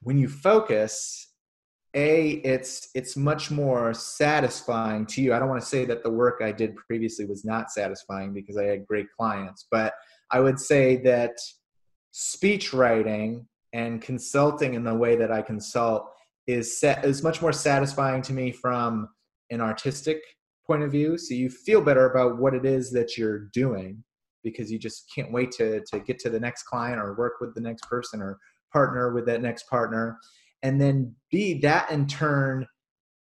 when 0.00 0.18
you 0.18 0.28
focus 0.28 1.25
a 1.96 2.32
it's 2.44 2.90
it's 2.94 3.16
much 3.16 3.50
more 3.50 3.92
satisfying 3.92 5.06
to 5.06 5.22
you. 5.22 5.34
I 5.34 5.38
don't 5.38 5.48
want 5.48 5.60
to 5.60 5.66
say 5.66 5.84
that 5.86 6.02
the 6.02 6.10
work 6.10 6.40
i 6.42 6.52
did 6.52 6.76
previously 6.76 7.24
was 7.24 7.44
not 7.44 7.72
satisfying 7.72 8.32
because 8.32 8.56
i 8.56 8.64
had 8.64 8.86
great 8.86 9.06
clients 9.18 9.66
but 9.70 9.94
i 10.30 10.38
would 10.38 10.60
say 10.60 10.96
that 10.96 11.36
speech 12.12 12.72
writing 12.72 13.46
and 13.72 14.02
consulting 14.02 14.74
in 14.74 14.84
the 14.84 14.94
way 14.94 15.16
that 15.16 15.32
i 15.32 15.40
consult 15.40 16.10
is 16.46 16.78
set, 16.78 17.04
is 17.04 17.22
much 17.22 17.42
more 17.42 17.52
satisfying 17.52 18.22
to 18.22 18.32
me 18.32 18.52
from 18.52 19.08
an 19.50 19.60
artistic 19.60 20.20
point 20.66 20.82
of 20.82 20.90
view. 20.90 21.18
So 21.18 21.34
you 21.34 21.50
feel 21.50 21.80
better 21.80 22.10
about 22.10 22.38
what 22.38 22.54
it 22.54 22.64
is 22.64 22.90
that 22.92 23.16
you're 23.16 23.50
doing 23.52 24.02
because 24.42 24.70
you 24.70 24.78
just 24.78 25.10
can't 25.12 25.32
wait 25.32 25.50
to 25.52 25.82
to 25.92 26.00
get 26.00 26.18
to 26.20 26.30
the 26.30 26.40
next 26.40 26.64
client 26.64 27.00
or 27.00 27.16
work 27.16 27.34
with 27.40 27.54
the 27.54 27.60
next 27.60 27.82
person 27.82 28.20
or 28.20 28.38
partner 28.72 29.12
with 29.12 29.26
that 29.26 29.42
next 29.42 29.68
partner 29.68 30.18
and 30.66 30.80
then 30.80 31.14
b 31.30 31.58
that 31.60 31.90
in 31.90 32.06
turn 32.06 32.66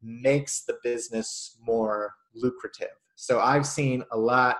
makes 0.01 0.65
the 0.65 0.79
business 0.85 1.59
more 1.61 2.15
lucrative 2.35 2.97
so 3.17 3.41
i've 3.41 3.67
seen 3.67 4.03
a 4.13 4.19
lot 4.19 4.59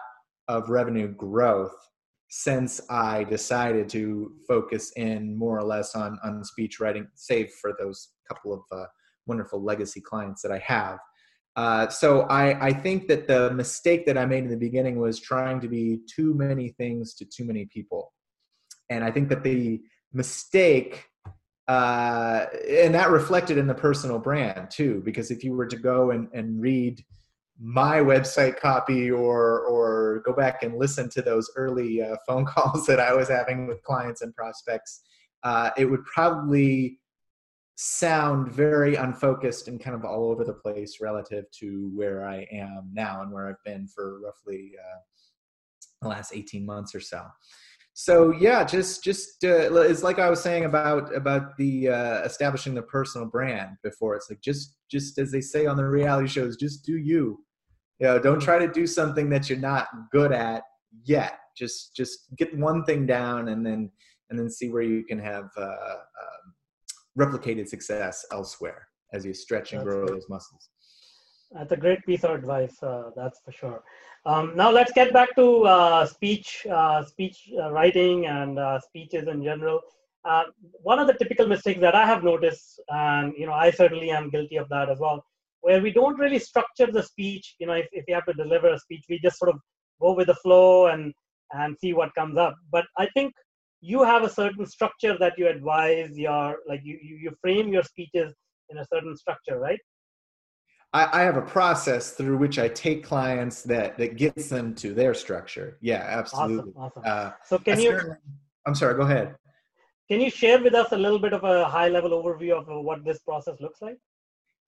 of 0.49 0.69
revenue 0.69 1.09
growth 1.09 1.77
since 2.29 2.81
i 2.91 3.23
decided 3.25 3.89
to 3.89 4.33
focus 4.49 4.93
in 4.97 5.37
more 5.39 5.57
or 5.59 5.63
less 5.63 5.95
on 5.95 6.19
on 6.25 6.45
speech 6.45 6.81
writing 6.81 7.07
save 7.15 7.51
for 7.61 7.73
those 7.79 8.11
couple 8.29 8.53
of 8.53 8.63
uh, 8.73 8.87
wonderful 9.27 9.63
legacy 9.63 10.01
clients 10.01 10.43
that 10.43 10.53
i 10.53 10.59
have 10.59 10.99
uh, 11.55 11.87
so 11.89 12.23
I, 12.23 12.69
I 12.69 12.73
think 12.73 13.09
that 13.09 13.29
the 13.29 13.51
mistake 13.51 14.07
that 14.07 14.17
I 14.17 14.25
made 14.25 14.45
in 14.45 14.49
the 14.49 14.57
beginning 14.57 14.99
was 14.99 15.21
trying 15.21 15.61
to 15.61 15.69
be 15.69 16.01
too 16.09 16.33
many 16.33 16.71
things 16.71 17.13
to 17.17 17.27
too 17.27 17.45
many 17.45 17.67
people. 17.67 18.15
And 18.89 19.05
I 19.05 19.11
think 19.11 19.29
that 19.29 19.43
the 19.43 19.83
mistake 20.15 21.11
uh, 21.69 22.47
and 22.69 22.95
that 22.95 23.11
reflected 23.11 23.57
in 23.57 23.67
the 23.67 23.75
personal 23.75 24.19
brand 24.19 24.71
too 24.71 25.01
because 25.05 25.31
if 25.31 25.45
you 25.45 25.53
were 25.53 25.67
to 25.67 25.77
go 25.77 26.11
and, 26.11 26.29
and 26.33 26.61
read 26.61 27.05
my 27.61 27.99
website 27.99 28.59
copy 28.59 29.11
or 29.11 29.61
or 29.61 30.23
go 30.25 30.33
back 30.33 30.63
and 30.65 30.77
listen 30.77 31.09
to 31.09 31.23
those 31.23 31.51
early 31.55 32.03
uh, 32.03 32.17
phone 32.27 32.45
calls 32.45 32.87
that 32.87 32.99
I 32.99 33.15
was 33.15 33.29
having 33.29 33.67
with 33.67 33.83
clients 33.83 34.23
and 34.23 34.35
prospects, 34.35 35.03
uh, 35.45 35.71
it 35.77 35.85
would 35.85 36.05
probably 36.05 36.99
sound 37.77 38.53
very 38.53 38.97
unfocused 38.97 39.69
and 39.69 39.81
kind 39.81 39.97
of 39.97 40.05
all 40.05 40.31
over 40.31 40.45
the 40.45 40.53
place 40.53 40.99
relative 41.01 41.45
to 41.51 41.91
where 41.95 42.27
I 42.27 42.47
am 42.53 42.91
now 42.93 43.23
and 43.23 43.33
where 43.33 43.49
I've 43.49 43.65
been 43.65 43.87
for 43.89 44.21
roughly 44.21 44.73
uh, 44.79 44.99
the 46.03 46.09
last 46.09 46.33
18 46.35 46.67
months 46.67 46.95
or 46.95 47.01
so 47.01 47.25
so 47.95 48.33
yeah 48.33 48.65
just 48.65 49.05
just 49.05 49.45
uh, 49.45 49.71
it's 49.83 50.03
like 50.03 50.19
i 50.19 50.31
was 50.31 50.43
saying 50.43 50.65
about 50.65 51.15
about 51.15 51.57
the 51.59 51.89
uh, 51.89 52.23
establishing 52.23 52.75
the 52.75 52.83
personal 52.83 53.27
brand 53.27 53.77
before. 53.83 54.17
It's 54.17 54.31
like 54.31 54.41
just 54.41 54.77
just 54.91 55.19
as 55.19 55.31
they 55.31 55.41
say 55.41 55.67
on 55.67 55.77
the 55.77 55.87
reality 55.87 56.29
shows 56.29 56.57
just 56.57 56.85
do 56.85 56.97
you. 56.97 57.45
You 57.99 58.09
know 58.09 58.19
don't 58.19 58.41
try 58.41 58.59
to 58.59 58.69
do 58.69 58.87
something 58.87 59.29
that 59.31 59.49
you're 59.49 59.59
not 59.59 59.89
good 60.11 60.33
at 60.33 60.63
yet. 61.05 61.39
Just 61.57 61.95
just 61.95 62.35
get 62.37 62.57
one 62.57 62.85
thing 62.85 63.07
down 63.07 63.49
and 63.49 63.65
then 63.65 63.91
and 64.31 64.39
then 64.39 64.51
see 64.51 64.71
where 64.71 64.83
you 64.83 65.05
can 65.05 65.19
have 65.19 65.51
uh, 65.57 65.61
uh 65.61 65.99
replicated 67.19 67.69
success 67.69 68.25
elsewhere 68.33 68.89
as 69.13 69.25
you 69.27 69.35
stretch 69.35 69.73
and 69.73 69.81
that's 69.81 69.91
grow 69.91 70.07
great. 70.07 70.15
those 70.15 70.29
muscles. 70.31 70.71
That's 71.53 71.73
a 71.73 71.77
great 71.77 72.03
piece 72.07 72.25
of 72.25 72.31
advice 72.31 72.83
uh, 72.83 73.11
that's 73.15 73.41
for 73.45 73.53
sure 73.53 73.83
um, 74.25 74.53
now 74.55 74.71
let's 74.71 74.93
get 74.93 75.13
back 75.13 75.35
to 75.37 75.65
uh, 75.65 76.07
speech, 76.07 76.65
uh, 76.71 77.05
speech 77.05 77.51
uh, 77.61 77.71
writing, 77.73 78.27
and 78.27 78.59
uh, 78.59 78.79
speeches 78.81 79.27
in 79.27 79.43
general. 79.43 79.81
Uh, 80.25 80.45
one 80.83 81.01
of 81.01 81.09
the 81.09 81.15
typical 81.15 81.49
mistakes 81.49 81.81
that 81.81 81.97
I 81.97 82.07
have 82.07 82.23
noticed, 82.23 82.81
and 82.89 83.33
you 83.37 83.47
know, 83.47 83.53
I 83.53 83.73
certainly 83.73 84.11
am 84.11 84.31
guilty 84.31 84.57
of 84.57 84.69
that 84.69 84.89
as 84.89 85.01
well, 85.01 85.25
where 85.63 85.83
we 85.83 85.91
don't 85.91 86.19
really 86.19 86.39
structure 86.39 86.87
the 86.91 87.03
speech. 87.03 87.57
You 87.59 87.67
know, 87.67 87.73
if, 87.73 87.89
if 87.91 88.05
you 88.07 88.15
have 88.15 88.27
to 88.27 88.33
deliver 88.35 88.73
a 88.73 88.79
speech, 88.79 89.05
we 89.09 89.19
just 89.19 89.39
sort 89.39 89.51
of 89.51 89.59
go 90.01 90.13
with 90.15 90.29
the 90.29 90.37
flow 90.37 90.87
and 90.87 91.13
and 91.53 91.77
see 91.81 91.93
what 91.93 92.15
comes 92.15 92.39
up. 92.39 92.55
But 92.71 92.85
I 92.99 93.09
think 93.15 93.33
you 93.81 94.05
have 94.05 94.23
a 94.23 94.31
certain 94.31 94.67
structure 94.67 95.19
that 95.19 95.35
you 95.37 95.49
advise 95.49 96.17
your 96.17 96.59
like 96.69 96.81
you 96.85 96.97
you, 97.03 97.17
you 97.17 97.33
frame 97.41 97.73
your 97.73 97.83
speeches 97.83 98.33
in 98.71 98.79
a 98.79 98.87
certain 98.93 99.17
structure, 99.17 99.59
right? 99.59 99.81
I, 100.93 101.21
I 101.21 101.23
have 101.23 101.37
a 101.37 101.43
process 101.43 102.13
through 102.13 102.37
which 102.37 102.59
I 102.59 102.69
take 102.69 103.05
clients 103.05 103.63
that 103.63 103.97
that 103.99 104.17
gets 104.17 104.49
them 104.49 104.75
to 104.77 104.93
their 104.93 105.15
structure. 105.15 105.79
Yeah, 105.81 106.07
absolutely. 106.09 106.73
Awesome. 106.77 107.03
awesome. 107.03 107.03
Uh, 107.05 107.31
so 107.45 107.59
can 107.59 107.81
you? 107.81 107.99
I'm 108.67 108.75
sorry. 108.75 108.95
Go 108.95 109.03
ahead. 109.03 109.35
Can 110.11 110.21
you 110.21 110.31
share 110.31 110.63
with 110.63 110.75
us 110.75 110.93
a 110.93 110.97
little 110.97 111.19
bit 111.19 111.33
of 111.33 111.45
a 111.45 111.65
high 111.65 111.89
level 111.89 112.11
overview 112.11 112.53
of 112.53 112.67
what 112.85 113.05
this 113.05 113.21
process 113.21 113.61
looks 113.61 113.81
like? 113.81 113.97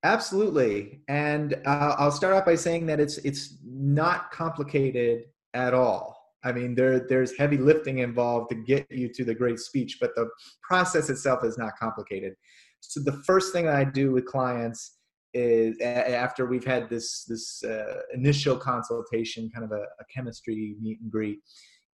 Absolutely, 0.02 1.00
and 1.08 1.54
uh, 1.66 1.96
I'll 1.98 2.10
start 2.10 2.34
off 2.34 2.46
by 2.46 2.54
saying 2.54 2.86
that 2.86 3.00
it's 3.00 3.18
it's 3.18 3.58
not 3.64 4.30
complicated 4.30 5.24
at 5.52 5.74
all. 5.74 6.16
I 6.42 6.52
mean, 6.52 6.74
there 6.74 7.00
there's 7.00 7.36
heavy 7.36 7.58
lifting 7.58 7.98
involved 7.98 8.50
to 8.50 8.54
get 8.54 8.90
you 8.90 9.12
to 9.12 9.24
the 9.24 9.34
great 9.34 9.58
speech, 9.58 9.98
but 10.00 10.14
the 10.14 10.28
process 10.62 11.10
itself 11.10 11.44
is 11.44 11.58
not 11.58 11.72
complicated. 11.78 12.34
So 12.80 13.00
the 13.00 13.22
first 13.26 13.52
thing 13.52 13.68
I 13.68 13.84
do 13.84 14.12
with 14.12 14.26
clients 14.26 14.93
is 15.34 15.78
after 15.80 16.46
we've 16.46 16.64
had 16.64 16.88
this 16.88 17.24
this 17.24 17.62
uh, 17.64 18.00
initial 18.14 18.56
consultation, 18.56 19.50
kind 19.50 19.64
of 19.64 19.72
a, 19.72 19.82
a, 19.82 20.04
chemistry 20.14 20.76
meet 20.80 21.00
and 21.00 21.10
greet, 21.10 21.40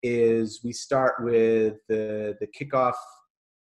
is 0.03 0.61
we 0.63 0.73
start 0.73 1.15
with 1.23 1.75
the 1.87 2.35
the 2.39 2.47
kickoff 2.47 2.95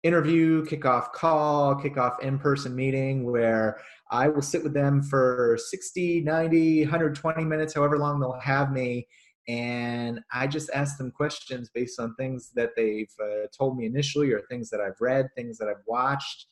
interview, 0.03 0.65
kickoff 0.65 1.11
call, 1.11 1.75
kickoff 1.75 2.19
in-person 2.21 2.75
meeting 2.75 3.23
where 3.31 3.79
I 4.09 4.27
will 4.29 4.41
sit 4.41 4.63
with 4.63 4.73
them 4.73 5.03
for 5.03 5.59
60, 5.69 6.21
90, 6.21 6.81
120 6.81 7.43
minutes, 7.43 7.75
however 7.75 7.99
long 7.99 8.19
they'll 8.19 8.39
have 8.39 8.71
me. 8.71 9.07
And 9.47 10.19
I 10.33 10.47
just 10.47 10.71
ask 10.73 10.97
them 10.97 11.11
questions 11.11 11.69
based 11.71 11.99
on 11.99 12.15
things 12.15 12.51
that 12.55 12.71
they've 12.75 13.13
uh, 13.23 13.45
told 13.55 13.77
me 13.77 13.85
initially 13.85 14.31
or 14.31 14.41
things 14.49 14.71
that 14.71 14.81
I've 14.81 14.99
read, 14.99 15.27
things 15.35 15.59
that 15.59 15.67
I've 15.67 15.83
watched, 15.85 16.47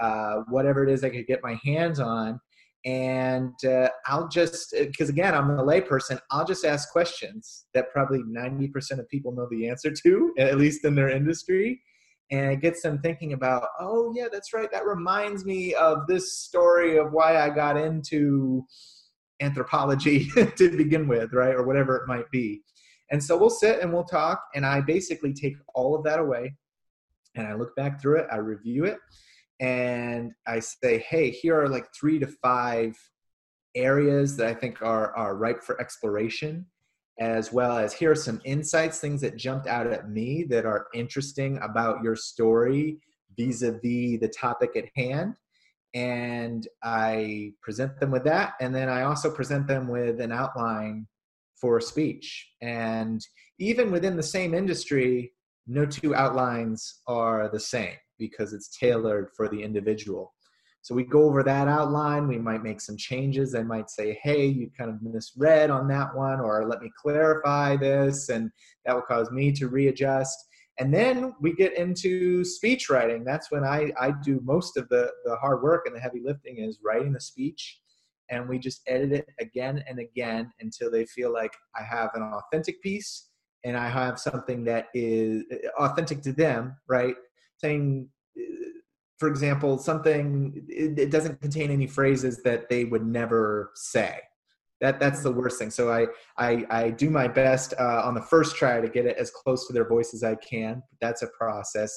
uh, 0.00 0.42
whatever 0.48 0.84
it 0.84 0.90
is 0.90 1.02
I 1.02 1.10
could 1.10 1.26
get 1.26 1.42
my 1.42 1.58
hands 1.64 1.98
on 1.98 2.40
and 2.84 3.54
uh, 3.64 3.88
I'll 4.06 4.28
just 4.28 4.74
because 4.76 5.08
uh, 5.08 5.12
again 5.12 5.34
I'm 5.34 5.50
a 5.50 5.62
layperson, 5.62 6.18
I'll 6.30 6.44
just 6.44 6.64
ask 6.64 6.90
questions 6.90 7.66
that 7.74 7.90
probably 7.92 8.20
90% 8.20 8.98
of 8.98 9.08
people 9.08 9.32
know 9.32 9.46
the 9.50 9.68
answer 9.68 9.92
to, 10.02 10.34
at 10.38 10.58
least 10.58 10.84
in 10.84 10.94
their 10.94 11.08
industry, 11.08 11.80
and 12.30 12.52
it 12.52 12.60
gets 12.60 12.82
them 12.82 12.98
thinking 12.98 13.34
about, 13.34 13.68
oh 13.78 14.12
yeah, 14.16 14.26
that's 14.32 14.52
right, 14.52 14.70
that 14.72 14.86
reminds 14.86 15.44
me 15.44 15.74
of 15.74 16.06
this 16.08 16.38
story 16.38 16.96
of 16.96 17.12
why 17.12 17.40
I 17.40 17.50
got 17.50 17.76
into 17.76 18.64
anthropology 19.40 20.30
to 20.56 20.76
begin 20.76 21.06
with, 21.06 21.32
right, 21.32 21.54
or 21.54 21.64
whatever 21.64 21.96
it 21.96 22.08
might 22.08 22.30
be. 22.30 22.62
And 23.10 23.22
so 23.22 23.36
we'll 23.36 23.50
sit 23.50 23.80
and 23.80 23.92
we'll 23.92 24.04
talk, 24.04 24.42
and 24.54 24.64
I 24.64 24.80
basically 24.80 25.34
take 25.34 25.54
all 25.74 25.94
of 25.94 26.02
that 26.04 26.18
away, 26.18 26.54
and 27.34 27.46
I 27.46 27.54
look 27.54 27.76
back 27.76 28.00
through 28.00 28.20
it, 28.20 28.26
I 28.32 28.36
review 28.36 28.86
it, 28.86 28.98
and 29.62 30.32
I 30.44 30.58
say, 30.58 30.98
hey, 31.08 31.30
here 31.30 31.58
are 31.58 31.68
like 31.68 31.86
three 31.94 32.18
to 32.18 32.26
five 32.26 32.98
areas 33.76 34.36
that 34.36 34.48
I 34.48 34.54
think 34.54 34.82
are, 34.82 35.14
are 35.16 35.36
ripe 35.36 35.62
for 35.62 35.80
exploration, 35.80 36.66
as 37.20 37.52
well 37.52 37.78
as 37.78 37.92
here 37.92 38.10
are 38.10 38.16
some 38.16 38.40
insights, 38.44 38.98
things 38.98 39.20
that 39.20 39.36
jumped 39.36 39.68
out 39.68 39.86
at 39.86 40.10
me 40.10 40.42
that 40.50 40.66
are 40.66 40.88
interesting 40.94 41.60
about 41.62 42.02
your 42.02 42.16
story 42.16 42.98
vis 43.38 43.62
a 43.62 43.70
vis 43.70 44.18
the 44.20 44.32
topic 44.36 44.70
at 44.76 44.86
hand. 44.96 45.36
And 45.94 46.66
I 46.82 47.52
present 47.62 48.00
them 48.00 48.10
with 48.10 48.24
that. 48.24 48.54
And 48.60 48.74
then 48.74 48.88
I 48.88 49.02
also 49.02 49.30
present 49.30 49.68
them 49.68 49.86
with 49.86 50.20
an 50.20 50.32
outline 50.32 51.06
for 51.54 51.78
a 51.78 51.82
speech. 51.82 52.50
And 52.62 53.24
even 53.60 53.92
within 53.92 54.16
the 54.16 54.22
same 54.24 54.54
industry, 54.54 55.34
no 55.68 55.86
two 55.86 56.16
outlines 56.16 57.02
are 57.06 57.48
the 57.48 57.60
same 57.60 57.94
because 58.28 58.52
it's 58.52 58.76
tailored 58.76 59.30
for 59.36 59.48
the 59.48 59.60
individual. 59.60 60.32
So 60.82 60.94
we 60.94 61.04
go 61.04 61.24
over 61.24 61.42
that 61.42 61.68
outline. 61.68 62.26
We 62.26 62.38
might 62.38 62.62
make 62.62 62.80
some 62.80 62.96
changes. 62.96 63.54
I 63.54 63.62
might 63.62 63.88
say, 63.90 64.18
hey, 64.22 64.46
you 64.46 64.70
kind 64.76 64.90
of 64.90 65.02
misread 65.02 65.70
on 65.70 65.86
that 65.88 66.14
one, 66.14 66.40
or 66.40 66.66
let 66.68 66.80
me 66.80 66.90
clarify 67.00 67.76
this. 67.76 68.28
And 68.28 68.50
that 68.84 68.94
will 68.94 69.02
cause 69.02 69.30
me 69.30 69.52
to 69.52 69.68
readjust. 69.68 70.36
And 70.78 70.92
then 70.92 71.34
we 71.40 71.52
get 71.52 71.76
into 71.76 72.44
speech 72.44 72.90
writing. 72.90 73.24
That's 73.24 73.50
when 73.50 73.64
I, 73.64 73.92
I 74.00 74.12
do 74.24 74.40
most 74.42 74.76
of 74.76 74.88
the, 74.88 75.10
the 75.24 75.36
hard 75.36 75.62
work 75.62 75.82
and 75.86 75.94
the 75.94 76.00
heavy 76.00 76.20
lifting 76.24 76.58
is 76.58 76.80
writing 76.84 77.12
the 77.12 77.20
speech. 77.20 77.78
And 78.30 78.48
we 78.48 78.58
just 78.58 78.80
edit 78.86 79.12
it 79.12 79.26
again 79.40 79.84
and 79.88 79.98
again 79.98 80.50
until 80.60 80.90
they 80.90 81.06
feel 81.06 81.32
like 81.32 81.52
I 81.76 81.82
have 81.82 82.10
an 82.14 82.22
authentic 82.22 82.82
piece 82.82 83.28
and 83.64 83.76
I 83.76 83.88
have 83.88 84.18
something 84.18 84.64
that 84.64 84.86
is 84.94 85.44
authentic 85.78 86.22
to 86.22 86.32
them, 86.32 86.76
right? 86.88 87.14
Saying 87.62 88.08
for 89.22 89.28
example, 89.28 89.78
something 89.78 90.66
it, 90.68 90.98
it, 90.98 91.10
doesn't 91.12 91.40
contain 91.40 91.70
any 91.70 91.86
phrases 91.86 92.42
that 92.42 92.68
they 92.68 92.84
would 92.84 93.06
never 93.06 93.70
say. 93.76 94.18
That 94.80 94.98
that's 94.98 95.22
the 95.22 95.30
worst 95.30 95.60
thing. 95.60 95.70
So 95.70 95.92
I 95.92 96.06
I, 96.36 96.66
I 96.70 96.90
do 96.90 97.08
my 97.08 97.28
best 97.28 97.72
uh, 97.78 98.02
on 98.04 98.16
the 98.16 98.20
first 98.22 98.56
try 98.56 98.80
to 98.80 98.88
get 98.88 99.06
it 99.06 99.16
as 99.16 99.30
close 99.30 99.64
to 99.68 99.72
their 99.72 99.88
voice 99.88 100.12
as 100.12 100.24
I 100.24 100.34
can. 100.34 100.82
That's 101.00 101.22
a 101.22 101.28
process, 101.28 101.96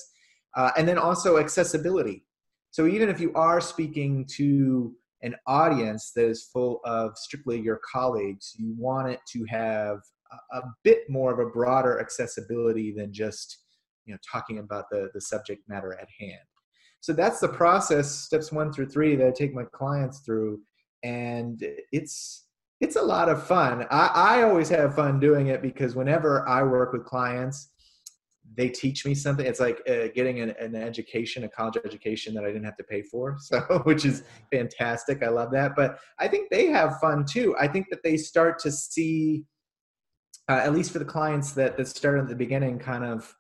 uh, 0.55 0.69
and 0.77 0.87
then 0.87 0.99
also 0.99 1.39
accessibility. 1.39 2.27
So 2.69 2.85
even 2.85 3.09
if 3.09 3.19
you 3.19 3.33
are 3.33 3.59
speaking 3.59 4.27
to 4.35 4.93
an 5.23 5.33
audience 5.47 6.11
that 6.15 6.27
is 6.27 6.43
full 6.53 6.79
of 6.85 7.17
strictly 7.17 7.59
your 7.59 7.79
colleagues, 7.91 8.53
you 8.55 8.75
want 8.77 9.09
it 9.09 9.21
to 9.33 9.43
have 9.49 9.97
a, 10.31 10.57
a 10.59 10.61
bit 10.83 11.09
more 11.09 11.33
of 11.33 11.39
a 11.39 11.49
broader 11.49 11.99
accessibility 11.99 12.93
than 12.95 13.11
just 13.11 13.64
you 14.05 14.13
know 14.13 14.19
talking 14.29 14.59
about 14.59 14.85
the 14.89 15.09
the 15.13 15.21
subject 15.21 15.67
matter 15.67 15.93
at 15.93 16.07
hand. 16.19 16.39
So 17.01 17.13
that's 17.13 17.39
the 17.39 17.49
process 17.49 18.09
steps 18.09 18.51
one 18.51 18.73
through 18.73 18.89
three 18.89 19.15
that 19.15 19.27
i 19.27 19.31
take 19.31 19.53
my 19.53 19.65
clients 19.73 20.19
through 20.19 20.61
and 21.03 21.63
it's 21.91 22.47
it's 22.81 22.97
a 22.97 23.01
lot 23.01 23.29
of 23.29 23.45
fun. 23.47 23.85
I, 23.89 24.07
I 24.07 24.43
always 24.43 24.67
have 24.69 24.95
fun 24.95 25.19
doing 25.19 25.47
it 25.47 25.61
because 25.61 25.95
whenever 25.95 26.47
i 26.47 26.63
work 26.63 26.93
with 26.93 27.05
clients 27.05 27.71
they 28.53 28.69
teach 28.69 29.05
me 29.05 29.15
something. 29.15 29.45
It's 29.45 29.59
like 29.59 29.81
uh, 29.89 30.07
getting 30.13 30.39
an, 30.39 30.51
an, 30.59 30.75
education 30.75 31.43
a 31.43 31.49
college 31.49 31.77
education 31.83 32.33
that 32.35 32.43
i 32.43 32.47
didn't 32.47 32.63
have 32.63 32.77
to 32.77 32.83
pay 32.83 33.01
for 33.01 33.37
so 33.39 33.59
which 33.85 34.05
is 34.05 34.23
fantastic. 34.51 35.23
I 35.23 35.29
love 35.29 35.51
that. 35.51 35.75
But 35.75 35.99
i 36.19 36.27
think 36.27 36.49
they 36.49 36.67
have 36.67 36.99
fun 36.99 37.25
too. 37.25 37.55
I 37.59 37.67
think 37.67 37.87
that 37.89 38.03
they 38.03 38.17
start 38.17 38.59
to 38.59 38.71
see 38.71 39.45
uh, 40.47 40.61
at 40.63 40.73
least 40.73 40.91
for 40.91 40.99
the 40.99 41.05
clients 41.05 41.51
that 41.53 41.77
that 41.77 41.87
started 41.87 42.23
at 42.23 42.29
the 42.29 42.35
beginning 42.35 42.79
kind 42.79 43.03
of 43.03 43.35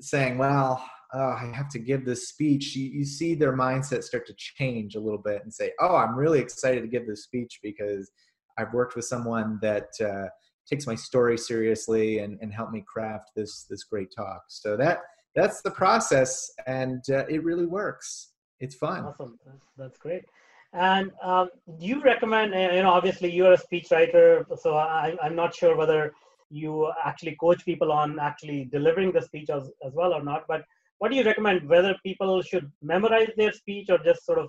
saying 0.00 0.38
well 0.38 0.82
oh, 1.14 1.30
I 1.30 1.50
have 1.54 1.68
to 1.70 1.78
give 1.78 2.04
this 2.04 2.28
speech, 2.28 2.76
you, 2.76 2.90
you 2.90 3.04
see 3.04 3.34
their 3.34 3.56
mindset 3.56 4.04
start 4.04 4.26
to 4.26 4.34
change 4.36 4.94
a 4.94 5.00
little 5.00 5.18
bit 5.18 5.42
and 5.42 5.52
say, 5.52 5.72
oh, 5.80 5.96
I'm 5.96 6.14
really 6.14 6.40
excited 6.40 6.82
to 6.82 6.88
give 6.88 7.06
this 7.06 7.24
speech 7.24 7.60
because 7.62 8.10
I've 8.58 8.72
worked 8.74 8.96
with 8.96 9.04
someone 9.04 9.58
that 9.62 9.88
uh, 10.00 10.28
takes 10.68 10.86
my 10.86 10.94
story 10.94 11.38
seriously 11.38 12.18
and, 12.18 12.38
and 12.42 12.52
helped 12.52 12.72
me 12.72 12.84
craft 12.86 13.30
this 13.34 13.64
this 13.70 13.84
great 13.84 14.08
talk. 14.14 14.42
So 14.48 14.76
that 14.76 15.00
that's 15.34 15.62
the 15.62 15.70
process, 15.70 16.50
and 16.66 17.02
uh, 17.10 17.24
it 17.28 17.44
really 17.44 17.66
works. 17.66 18.32
It's 18.60 18.74
fun. 18.74 19.04
Awesome, 19.04 19.38
that's, 19.76 19.98
great. 19.98 20.24
And 20.72 21.12
um, 21.22 21.48
do 21.78 21.86
you 21.86 22.02
recommend? 22.02 22.52
You 22.52 22.82
know, 22.82 22.90
obviously 22.90 23.32
you're 23.32 23.52
a 23.52 23.58
speechwriter, 23.58 24.44
so 24.60 24.74
I, 24.74 25.16
I'm 25.22 25.36
not 25.36 25.54
sure 25.54 25.76
whether 25.76 26.12
you 26.50 26.90
actually 27.04 27.36
coach 27.36 27.64
people 27.64 27.92
on 27.92 28.18
actually 28.18 28.68
delivering 28.72 29.12
the 29.12 29.22
speech 29.22 29.50
as, 29.50 29.70
as 29.86 29.92
well 29.94 30.14
or 30.14 30.22
not. 30.22 30.44
But 30.48 30.64
what 30.98 31.10
do 31.10 31.16
you 31.16 31.24
recommend 31.24 31.68
whether 31.68 31.96
people 32.04 32.42
should 32.42 32.70
memorize 32.82 33.30
their 33.36 33.52
speech 33.52 33.88
or 33.90 33.98
just 33.98 34.24
sort 34.24 34.38
of 34.38 34.48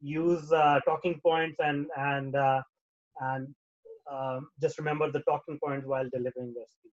use 0.00 0.50
uh, 0.52 0.80
talking 0.84 1.20
points 1.24 1.56
and 1.60 1.86
and 1.96 2.34
uh, 2.34 2.62
and 3.20 3.48
uh, 4.10 4.40
just 4.60 4.78
remember 4.78 5.10
the 5.10 5.20
talking 5.20 5.58
points 5.62 5.86
while 5.86 6.08
delivering 6.10 6.52
their 6.54 6.64
speech 6.66 6.92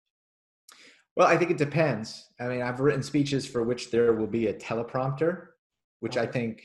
well 1.16 1.28
i 1.28 1.36
think 1.36 1.50
it 1.50 1.56
depends 1.56 2.26
i 2.40 2.48
mean 2.48 2.62
i've 2.62 2.80
written 2.80 3.02
speeches 3.02 3.46
for 3.46 3.62
which 3.62 3.90
there 3.90 4.12
will 4.12 4.26
be 4.26 4.48
a 4.48 4.54
teleprompter 4.54 5.46
which 6.00 6.16
i 6.16 6.26
think 6.26 6.62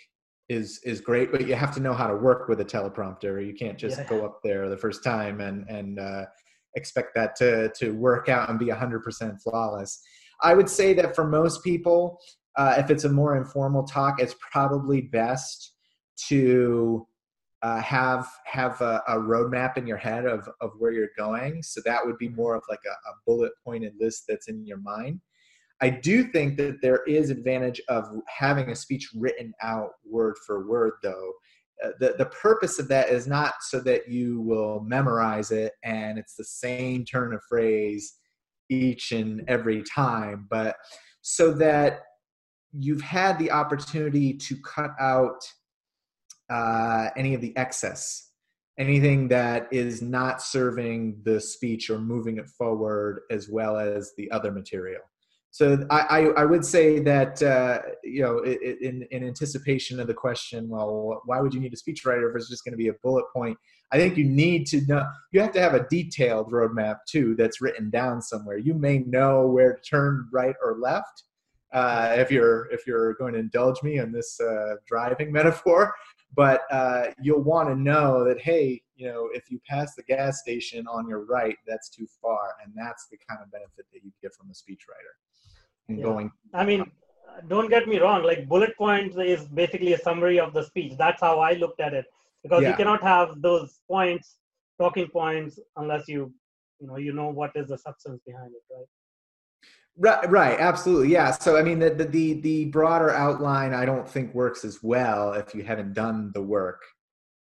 is 0.50 0.82
is 0.84 1.00
great 1.00 1.32
but 1.32 1.48
you 1.48 1.56
have 1.56 1.74
to 1.74 1.80
know 1.80 1.94
how 1.94 2.08
to 2.08 2.16
work 2.16 2.50
with 2.50 2.60
a 2.60 2.66
teleprompter 2.66 3.46
you 3.46 3.54
can't 3.54 3.78
just 3.78 4.00
yeah. 4.00 4.08
go 4.08 4.26
up 4.26 4.40
there 4.44 4.68
the 4.68 4.78
first 4.78 5.04
time 5.04 5.40
and 5.42 5.70
and 5.70 6.00
uh, 6.00 6.26
expect 6.76 7.16
that 7.16 7.36
to 7.36 7.70
to 7.78 7.92
work 7.92 8.30
out 8.30 8.50
and 8.50 8.60
be 8.60 8.68
100% 8.68 9.42
flawless 9.42 10.02
I 10.42 10.54
would 10.54 10.70
say 10.70 10.94
that 10.94 11.16
for 11.16 11.26
most 11.26 11.64
people, 11.64 12.20
uh, 12.58 12.76
if 12.78 12.90
it's 12.90 13.04
a 13.04 13.10
more 13.10 13.38
informal 13.38 13.84
talk, 13.84 14.20
it's 14.20 14.36
probably 14.52 15.02
best 15.02 15.74
to 16.28 17.08
uh, 17.62 17.80
have 17.80 18.28
have 18.46 18.82
a, 18.82 19.04
a, 19.08 19.16
roadmap 19.18 19.78
in 19.78 19.86
your 19.86 19.98
head 19.98 20.26
of, 20.26 20.50
of 20.62 20.72
where 20.80 20.92
you're 20.92 21.10
going. 21.16 21.62
So 21.62 21.80
that 21.86 22.04
would 22.04 22.18
be 22.18 22.28
more 22.30 22.56
of 22.56 22.64
like 22.70 22.80
a, 22.88 22.90
a 22.90 23.14
bullet 23.28 23.52
pointed 23.64 23.94
list 24.00 24.24
that's 24.28 24.48
in 24.48 24.66
your 24.66 24.80
mind. 24.80 25.22
I 25.80 25.92
do 25.92 26.24
think 26.24 26.58
that 26.58 26.82
there 26.82 27.04
is 27.06 27.30
advantage 27.30 27.80
of 27.88 28.06
having 28.28 28.70
a 28.70 28.76
speech 28.76 29.10
written 29.16 29.54
out 29.62 29.92
word 30.10 30.38
for 30.46 30.68
word, 30.68 30.94
though. 31.04 31.34
Uh, 31.84 31.90
the, 32.00 32.16
the 32.18 32.26
purpose 32.28 32.80
of 32.80 32.88
that 32.88 33.10
is 33.10 33.28
not 33.28 33.56
so 33.62 33.80
that 33.80 34.08
you 34.08 34.42
will 34.42 34.82
memorize 34.82 35.52
it 35.52 35.74
and 35.84 36.18
it's 36.18 36.36
the 36.36 36.44
same 36.44 37.04
turn 37.04 37.34
of 37.34 37.42
phrase 37.50 38.14
each 38.70 39.12
and 39.12 39.44
every 39.48 39.84
time, 39.84 40.48
but 40.50 40.76
so 41.22 41.52
that 41.52 42.02
you've 42.72 43.02
had 43.02 43.38
the 43.38 43.52
opportunity 43.52 44.34
to 44.34 44.56
cut 44.62 44.92
out 45.00 45.42
uh, 46.50 47.10
any 47.18 47.34
of 47.34 47.42
the 47.42 47.56
excess, 47.58 48.32
anything 48.78 49.28
that 49.28 49.68
is 49.72 50.02
not 50.02 50.42
serving 50.42 51.22
the 51.24 51.40
speech 51.40 51.90
or 51.90 52.00
moving 52.00 52.38
it 52.38 52.48
forward, 52.48 53.22
as 53.30 53.50
well 53.50 53.78
as 53.78 54.14
the 54.18 54.30
other 54.32 54.52
material. 54.52 55.02
So 55.54 55.86
I, 55.90 56.00
I, 56.00 56.20
I 56.38 56.46
would 56.46 56.66
say 56.66 57.00
that 57.00 57.44
uh, 57.44 57.80
you 58.04 58.22
know 58.22 58.40
in, 58.40 59.06
in 59.12 59.28
anticipation 59.28 60.00
of 60.00 60.08
the 60.08 60.14
question, 60.14 60.70
well, 60.70 61.22
why 61.26 61.42
would 61.42 61.54
you 61.54 61.60
need 61.60 61.74
a 61.74 61.76
speechwriter 61.76 62.30
if 62.30 62.38
it's 62.38 62.50
just 62.50 62.64
going 62.64 62.72
to 62.72 62.78
be 62.78 62.88
a 62.88 62.94
bullet 63.04 63.26
point? 63.34 63.58
I 63.92 63.98
think 63.98 64.16
you 64.16 64.24
need 64.24 64.66
to 64.68 64.82
know. 64.88 65.06
You 65.34 65.42
have 65.42 65.52
to 65.52 65.62
have 65.62 65.74
a 65.74 65.86
detailed 65.90 66.52
roadmap 66.52 67.00
too 67.06 67.36
that's 67.36 67.60
written 67.60 67.90
down 67.90 68.22
somewhere. 68.22 68.58
You 68.58 68.74
may 68.74 69.00
know 69.00 69.46
where 69.46 69.74
to 69.74 69.82
turn 69.82 70.30
right 70.32 70.56
or 70.64 70.78
left. 70.80 71.24
Uh, 71.74 72.16
if 72.18 72.32
you're 72.32 72.72
if 72.72 72.88
you're 72.88 73.14
going 73.16 73.34
to 73.34 73.40
indulge 73.40 73.84
me 73.84 73.98
in 73.98 74.14
this 74.14 74.40
uh, 74.40 74.76
driving 74.88 75.32
metaphor, 75.34 75.94
but 76.34 76.62
uh, 76.72 77.08
you'll 77.22 77.44
want 77.44 77.68
to 77.68 77.76
know 77.76 78.24
that 78.24 78.40
hey, 78.40 78.82
you 78.96 79.08
know, 79.08 79.28
if 79.34 79.52
you 79.52 79.60
pass 79.68 79.96
the 79.96 80.04
gas 80.04 80.40
station 80.40 80.88
on 80.88 81.10
your 81.10 81.26
right, 81.26 81.58
that's 81.68 81.90
too 81.90 82.08
far, 82.22 82.56
and 82.64 82.72
that's 82.74 83.08
the 83.08 83.18
kind 83.30 83.42
of 83.44 83.52
benefit 83.52 83.86
that 83.92 84.02
you 84.02 84.14
get 84.22 84.34
from 84.34 84.50
a 84.50 84.54
speechwriter 84.54 85.12
yeah. 85.98 86.04
going. 86.04 86.32
I 86.54 86.66
mean, 86.66 86.90
don't 87.48 87.70
get 87.70 87.88
me 87.88 88.00
wrong. 88.00 88.24
Like 88.24 88.48
bullet 88.48 88.76
points 88.78 89.16
is 89.18 89.46
basically 89.46 89.94
a 89.94 89.98
summary 89.98 90.40
of 90.40 90.54
the 90.54 90.64
speech. 90.64 90.94
That's 90.98 91.22
how 91.22 91.40
I 91.40 91.54
looked 91.54 91.80
at 91.80 91.94
it 91.94 92.06
because 92.44 92.64
yeah. 92.64 92.70
you 92.70 92.76
cannot 92.76 93.02
have 93.04 93.42
those 93.42 93.80
points, 93.88 94.38
talking 94.80 95.08
points, 95.08 95.60
unless 95.78 96.08
you, 96.08 96.34
you 96.80 96.88
know, 96.88 96.98
you 96.98 97.14
know 97.14 97.30
what 97.30 97.52
is 97.56 97.68
the 97.68 97.78
substance 97.78 98.20
behind 98.26 98.52
it, 98.52 98.74
right? 98.74 98.86
Right, 99.98 100.32
right, 100.32 100.60
absolutely, 100.60 101.10
yeah. 101.10 101.32
So, 101.32 101.58
I 101.58 101.64
mean, 101.64 101.80
the, 101.80 101.90
the 101.90 102.40
the 102.42 102.66
broader 102.66 103.12
outline, 103.12 103.74
I 103.74 103.86
don't 103.86 104.08
think 104.08 104.34
works 104.34 104.64
as 104.64 104.82
well 104.82 105.34
if 105.34 105.54
you 105.54 105.64
haven't 105.64 105.94
done 105.94 106.32
the 106.34 106.42
work 106.42 106.82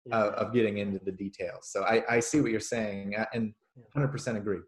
yeah. 0.05 0.25
of, 0.25 0.35
of 0.35 0.53
getting 0.53 0.79
into 0.79 1.01
the 1.03 1.11
details. 1.11 1.71
So, 1.71 1.85
I 1.85 2.03
I 2.09 2.21
see 2.21 2.43
what 2.43 2.51
you're 2.51 2.61
saying, 2.61 3.17
uh, 3.17 3.25
and 3.33 3.55
100% 3.97 4.37
agree. 4.37 4.61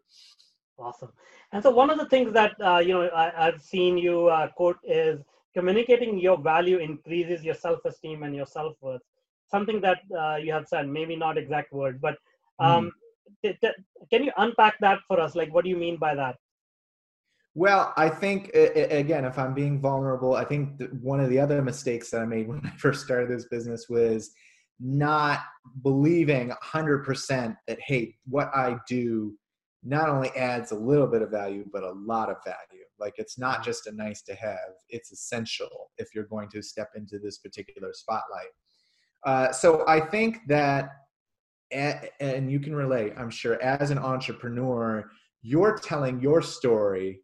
Awesome. 0.79 1.11
And 1.53 1.63
so 1.63 1.71
one 1.71 1.89
of 1.89 1.97
the 1.97 2.07
things 2.07 2.33
that 2.33 2.55
uh, 2.61 2.79
you 2.79 2.93
know 2.93 3.09
I, 3.15 3.31
have 3.45 3.61
seen 3.61 3.97
you 3.97 4.27
uh, 4.27 4.49
quote 4.49 4.77
is 4.83 5.21
communicating 5.55 6.19
your 6.19 6.37
value 6.37 6.77
increases 6.77 7.43
your 7.43 7.55
self-esteem 7.55 8.23
and 8.23 8.35
your 8.35 8.45
self-worth. 8.45 9.01
Something 9.49 9.79
that 9.81 9.99
uh, 10.17 10.35
you 10.35 10.51
have 10.51 10.67
said, 10.67 10.87
maybe 10.87 11.15
not 11.15 11.37
exact 11.37 11.71
words, 11.71 11.97
but 12.01 12.17
um, 12.59 12.91
mm. 13.45 13.55
can 14.11 14.23
you 14.23 14.31
unpack 14.37 14.75
that 14.81 14.99
for 15.07 15.19
us? 15.19 15.35
Like, 15.35 15.53
what 15.53 15.63
do 15.63 15.69
you 15.69 15.77
mean 15.77 15.95
by 15.97 16.15
that? 16.15 16.35
Well, 17.55 17.93
I 17.95 18.09
think 18.09 18.51
again, 18.53 19.25
if 19.25 19.39
I'm 19.39 19.53
being 19.53 19.79
vulnerable, 19.81 20.35
I 20.35 20.43
think 20.43 20.81
one 21.01 21.19
of 21.21 21.29
the 21.29 21.39
other 21.39 21.61
mistakes 21.61 22.11
that 22.11 22.21
I 22.21 22.25
made 22.25 22.47
when 22.49 22.61
I 22.65 22.71
first 22.77 23.05
started 23.05 23.29
this 23.29 23.45
business 23.45 23.87
was 23.89 24.31
not 24.79 25.39
believing 25.83 26.51
100% 26.63 27.55
that 27.67 27.79
hey 27.81 28.15
what 28.27 28.49
i 28.53 28.75
do 28.87 29.33
not 29.87 30.09
only 30.09 30.29
adds 30.31 30.71
a 30.71 30.75
little 30.75 31.07
bit 31.07 31.21
of 31.21 31.29
value 31.29 31.65
but 31.71 31.83
a 31.83 31.91
lot 31.91 32.29
of 32.29 32.37
value. 32.43 32.83
Like 32.99 33.13
it's 33.17 33.37
not 33.37 33.63
just 33.63 33.87
a 33.87 33.91
nice 33.91 34.21
to 34.23 34.35
have 34.35 34.73
it's 34.89 35.11
essential 35.11 35.91
if 35.97 36.09
you're 36.13 36.25
going 36.25 36.49
to 36.49 36.61
step 36.61 36.89
into 36.95 37.19
this 37.19 37.37
particular 37.37 37.91
spotlight. 37.93 38.53
Uh, 39.25 39.51
so 39.51 39.83
i 39.87 39.99
think 39.99 40.39
that 40.47 40.89
and 41.71 42.51
you 42.51 42.59
can 42.59 42.73
relate 42.73 43.13
i'm 43.17 43.29
sure 43.29 43.61
as 43.61 43.91
an 43.91 43.97
entrepreneur 43.97 45.09
you're 45.41 45.77
telling 45.77 46.21
your 46.21 46.41
story 46.41 47.21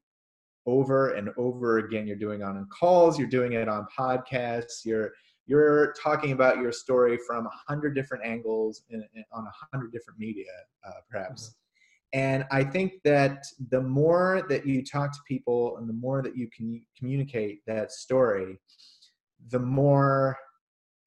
over 0.66 1.12
and 1.12 1.30
over 1.38 1.80
again. 1.80 2.08
You're 2.08 2.16
doing 2.16 2.42
it 2.42 2.44
on 2.44 2.68
calls 2.68 3.20
you're 3.20 3.28
doing 3.28 3.54
it 3.54 3.68
on 3.68 3.86
podcasts 3.98 4.86
you're 4.86 5.12
you're 5.46 5.94
talking 6.02 6.32
about 6.32 6.58
your 6.58 6.72
story 6.72 7.18
from 7.28 7.46
a 7.46 7.52
hundred 7.68 7.96
different 7.96 8.24
angles 8.26 8.84
in, 8.90 9.04
in, 9.14 9.24
on 9.34 9.46
a 9.46 9.52
hundred 9.72 9.92
different 9.92 10.20
media 10.20 10.46
uh, 10.88 10.92
perhaps. 11.10 11.44
Mm-hmm. 11.44 11.63
And 12.14 12.46
i 12.52 12.64
think 12.64 12.94
that 13.04 13.44
the 13.70 13.82
more 13.82 14.46
that 14.48 14.66
you 14.66 14.84
talk 14.84 15.12
to 15.12 15.20
people 15.28 15.78
and 15.78 15.90
the 15.90 15.94
more 15.94 16.22
that 16.22 16.38
you 16.38 16.48
can 16.56 16.82
communicate 16.98 17.60
that 17.68 17.92
story 17.92 18.60
the 19.50 19.60
more 19.60 20.38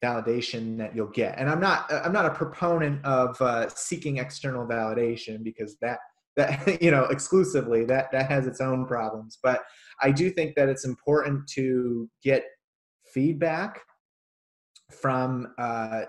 validation 0.05 0.77
that 0.79 0.95
you'll 0.95 1.07
get. 1.09 1.39
And 1.39 1.49
i'm 1.49 1.61
not 1.61 1.91
i'm 1.93 2.13
not 2.13 2.27
a 2.27 2.31
proponent 2.31 3.05
of 3.05 3.41
uh, 3.41 3.69
seeking 3.69 4.19
external 4.19 4.67
validation 4.67 5.43
because 5.43 5.77
that 5.81 5.99
that 6.37 6.83
you 6.83 6.91
know 6.91 7.05
exclusively 7.05 7.85
that 7.87 8.11
that 8.13 8.31
has 8.31 8.47
its 8.47 8.61
own 8.61 8.87
problems. 8.87 9.39
But 9.43 9.63
i 10.03 10.11
do 10.11 10.31
think 10.31 10.55
that 10.57 10.69
it's 10.69 10.85
important 10.85 11.47
to 11.55 12.09
get 12.23 12.45
feedback 13.13 13.81
from 14.91 15.53
uh, 15.59 16.03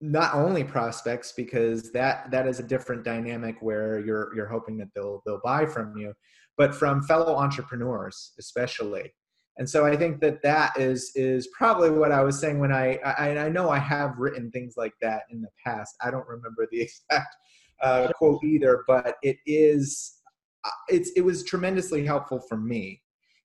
not 0.00 0.34
only 0.34 0.64
prospects 0.64 1.32
because 1.32 1.92
that 1.92 2.30
that 2.30 2.46
is 2.46 2.58
a 2.58 2.62
different 2.62 3.04
dynamic 3.04 3.56
where 3.60 3.98
you're 4.00 4.34
you're 4.34 4.46
hoping 4.46 4.78
that 4.78 4.88
they'll 4.94 5.22
they'll 5.26 5.40
buy 5.44 5.66
from 5.66 5.96
you 5.96 6.12
but 6.56 6.74
from 6.74 7.02
fellow 7.02 7.36
entrepreneurs 7.36 8.32
especially. 8.38 9.12
And 9.58 9.68
so 9.68 9.84
i 9.84 9.94
think 9.96 10.20
that 10.20 10.42
that 10.42 10.78
is 10.78 11.12
is 11.14 11.48
probably 11.48 11.90
what 11.90 12.12
i 12.12 12.22
was 12.22 12.38
saying 12.40 12.60
when 12.60 12.72
i 12.72 12.96
i, 13.04 13.36
I 13.36 13.48
know 13.50 13.68
i 13.68 13.78
have 13.78 14.16
written 14.16 14.50
things 14.50 14.74
like 14.76 14.94
that 15.02 15.22
in 15.30 15.42
the 15.42 15.50
past. 15.64 15.96
I 16.00 16.10
don't 16.10 16.26
remember 16.26 16.66
the 16.70 16.80
exact 16.88 17.34
uh, 17.82 18.08
quote 18.14 18.42
either, 18.44 18.84
but 18.86 19.16
it 19.22 19.38
is 19.46 20.18
uh, 20.64 20.70
it's 20.88 21.10
it 21.10 21.22
was 21.22 21.44
tremendously 21.44 22.06
helpful 22.06 22.40
for 22.48 22.56
me. 22.56 23.02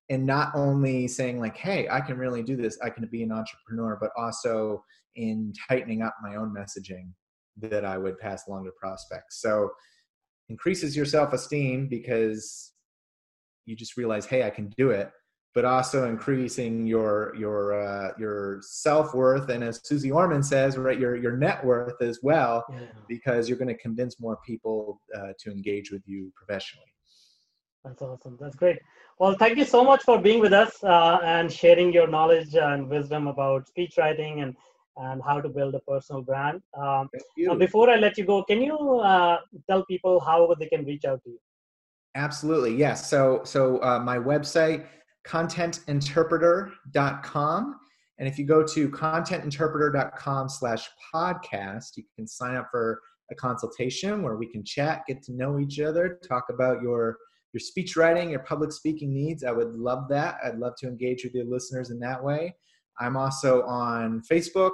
And 0.10 0.26
not 0.26 0.52
only 0.56 1.08
saying 1.08 1.40
like 1.40 1.58
hey 1.58 1.88
i 1.90 2.00
can 2.00 2.18
really 2.18 2.44
do 2.44 2.56
this. 2.56 2.78
I 2.82 2.90
can 2.92 3.06
be 3.12 3.24
an 3.24 3.32
entrepreneur 3.32 3.98
but 4.00 4.12
also 4.16 4.84
in 5.16 5.54
tightening 5.68 6.02
up 6.02 6.16
my 6.22 6.36
own 6.36 6.54
messaging 6.54 7.10
that 7.58 7.86
i 7.86 7.98
would 7.98 8.18
pass 8.20 8.48
along 8.48 8.66
to 8.66 8.72
prospects 8.80 9.42
so 9.42 9.70
increases 10.50 10.96
your 10.96 11.06
self-esteem 11.06 11.88
because 11.88 12.74
you 13.66 13.76
just 13.76 13.98
realize 13.98 14.26
hey 14.26 14.44
i 14.44 14.50
can 14.50 14.70
do 14.78 14.90
it 14.92 15.12
but 15.56 15.64
also 15.64 16.08
increasing 16.08 16.86
your 16.86 17.34
your 17.38 17.82
uh, 17.82 18.12
your 18.20 18.60
self 18.62 19.14
worth, 19.14 19.50
and 19.50 19.64
as 19.64 19.80
Susie 19.86 20.12
Orman 20.12 20.44
says, 20.44 20.78
right, 20.78 21.00
your 21.00 21.16
your 21.16 21.38
net 21.38 21.64
worth 21.64 22.00
as 22.02 22.20
well, 22.22 22.66
yeah. 22.70 22.80
because 23.08 23.48
you're 23.48 23.58
going 23.58 23.70
to 23.70 23.78
convince 23.78 24.20
more 24.20 24.38
people 24.46 25.02
uh, 25.18 25.32
to 25.40 25.50
engage 25.50 25.92
with 25.92 26.04
you 26.06 26.32
professionally. 26.36 26.86
That's 27.86 28.02
awesome. 28.02 28.38
That's 28.40 28.56
great. 28.56 28.80
Well, 29.18 29.36
thank 29.40 29.58
you 29.58 29.64
so 29.64 29.84
much 29.84 30.04
for 30.04 30.20
being 30.20 30.42
with 30.42 30.52
us 30.52 30.84
uh, 30.84 31.20
and 31.24 31.50
sharing 31.52 31.94
your 31.94 32.08
knowledge 32.08 32.56
and 32.56 32.90
wisdom 32.90 33.28
about 33.28 33.68
speech 33.68 33.94
writing 33.98 34.42
and 34.42 34.56
and 34.98 35.22
how 35.26 35.42
to 35.42 35.50
build 35.50 35.76
a 35.76 35.80
personal 35.80 36.22
brand. 36.22 36.62
Um, 36.78 37.10
before 37.58 37.90
I 37.90 37.96
let 37.96 38.18
you 38.18 38.26
go, 38.26 38.44
can 38.44 38.62
you 38.62 38.78
uh, 39.00 39.40
tell 39.70 39.84
people 39.86 40.20
how 40.20 40.54
they 40.60 40.68
can 40.68 40.86
reach 40.86 41.06
out 41.06 41.24
to 41.24 41.32
you? 41.32 41.40
Absolutely, 42.16 42.76
yes. 42.76 43.10
So, 43.10 43.42
so 43.44 43.82
uh, 43.84 44.00
my 44.00 44.18
website 44.18 44.86
contentinterpreter.com. 45.28 47.76
And 48.18 48.28
if 48.28 48.40
you 48.40 48.46
go 48.46 48.64
to 48.64 48.90
contentinterpreter.com 48.90 50.50
slash 50.50 50.90
podcast, 51.14 51.98
you 51.98 52.04
can 52.16 52.26
sign 52.28 52.56
up 52.56 52.70
for 52.72 53.00
a 53.32 53.36
consultation 53.36 54.22
where 54.22 54.38
we 54.38 54.46
can 54.48 54.64
chat, 54.64 55.02
get 55.08 55.22
to 55.24 55.34
know 55.34 55.60
each 55.60 55.80
other, 55.80 56.20
talk 56.28 56.46
about 56.50 56.82
your 56.82 57.18
your 57.54 57.60
speech 57.62 57.96
writing, 57.96 58.30
your 58.30 58.42
public 58.42 58.74
speaking 58.74 59.14
needs. 59.14 59.46
I 59.46 59.52
would 59.52 59.76
love 59.76 60.10
that. 60.10 60.40
I'd 60.44 60.60
love 60.60 60.74
to 60.80 60.88
engage 60.88 61.24
with 61.24 61.34
your 61.34 61.46
listeners 61.46 61.90
in 61.90 62.00
that 62.00 62.22
way. 62.22 62.54
I'm 63.00 63.18
also 63.18 63.64
on 63.64 64.22
Facebook, 64.22 64.72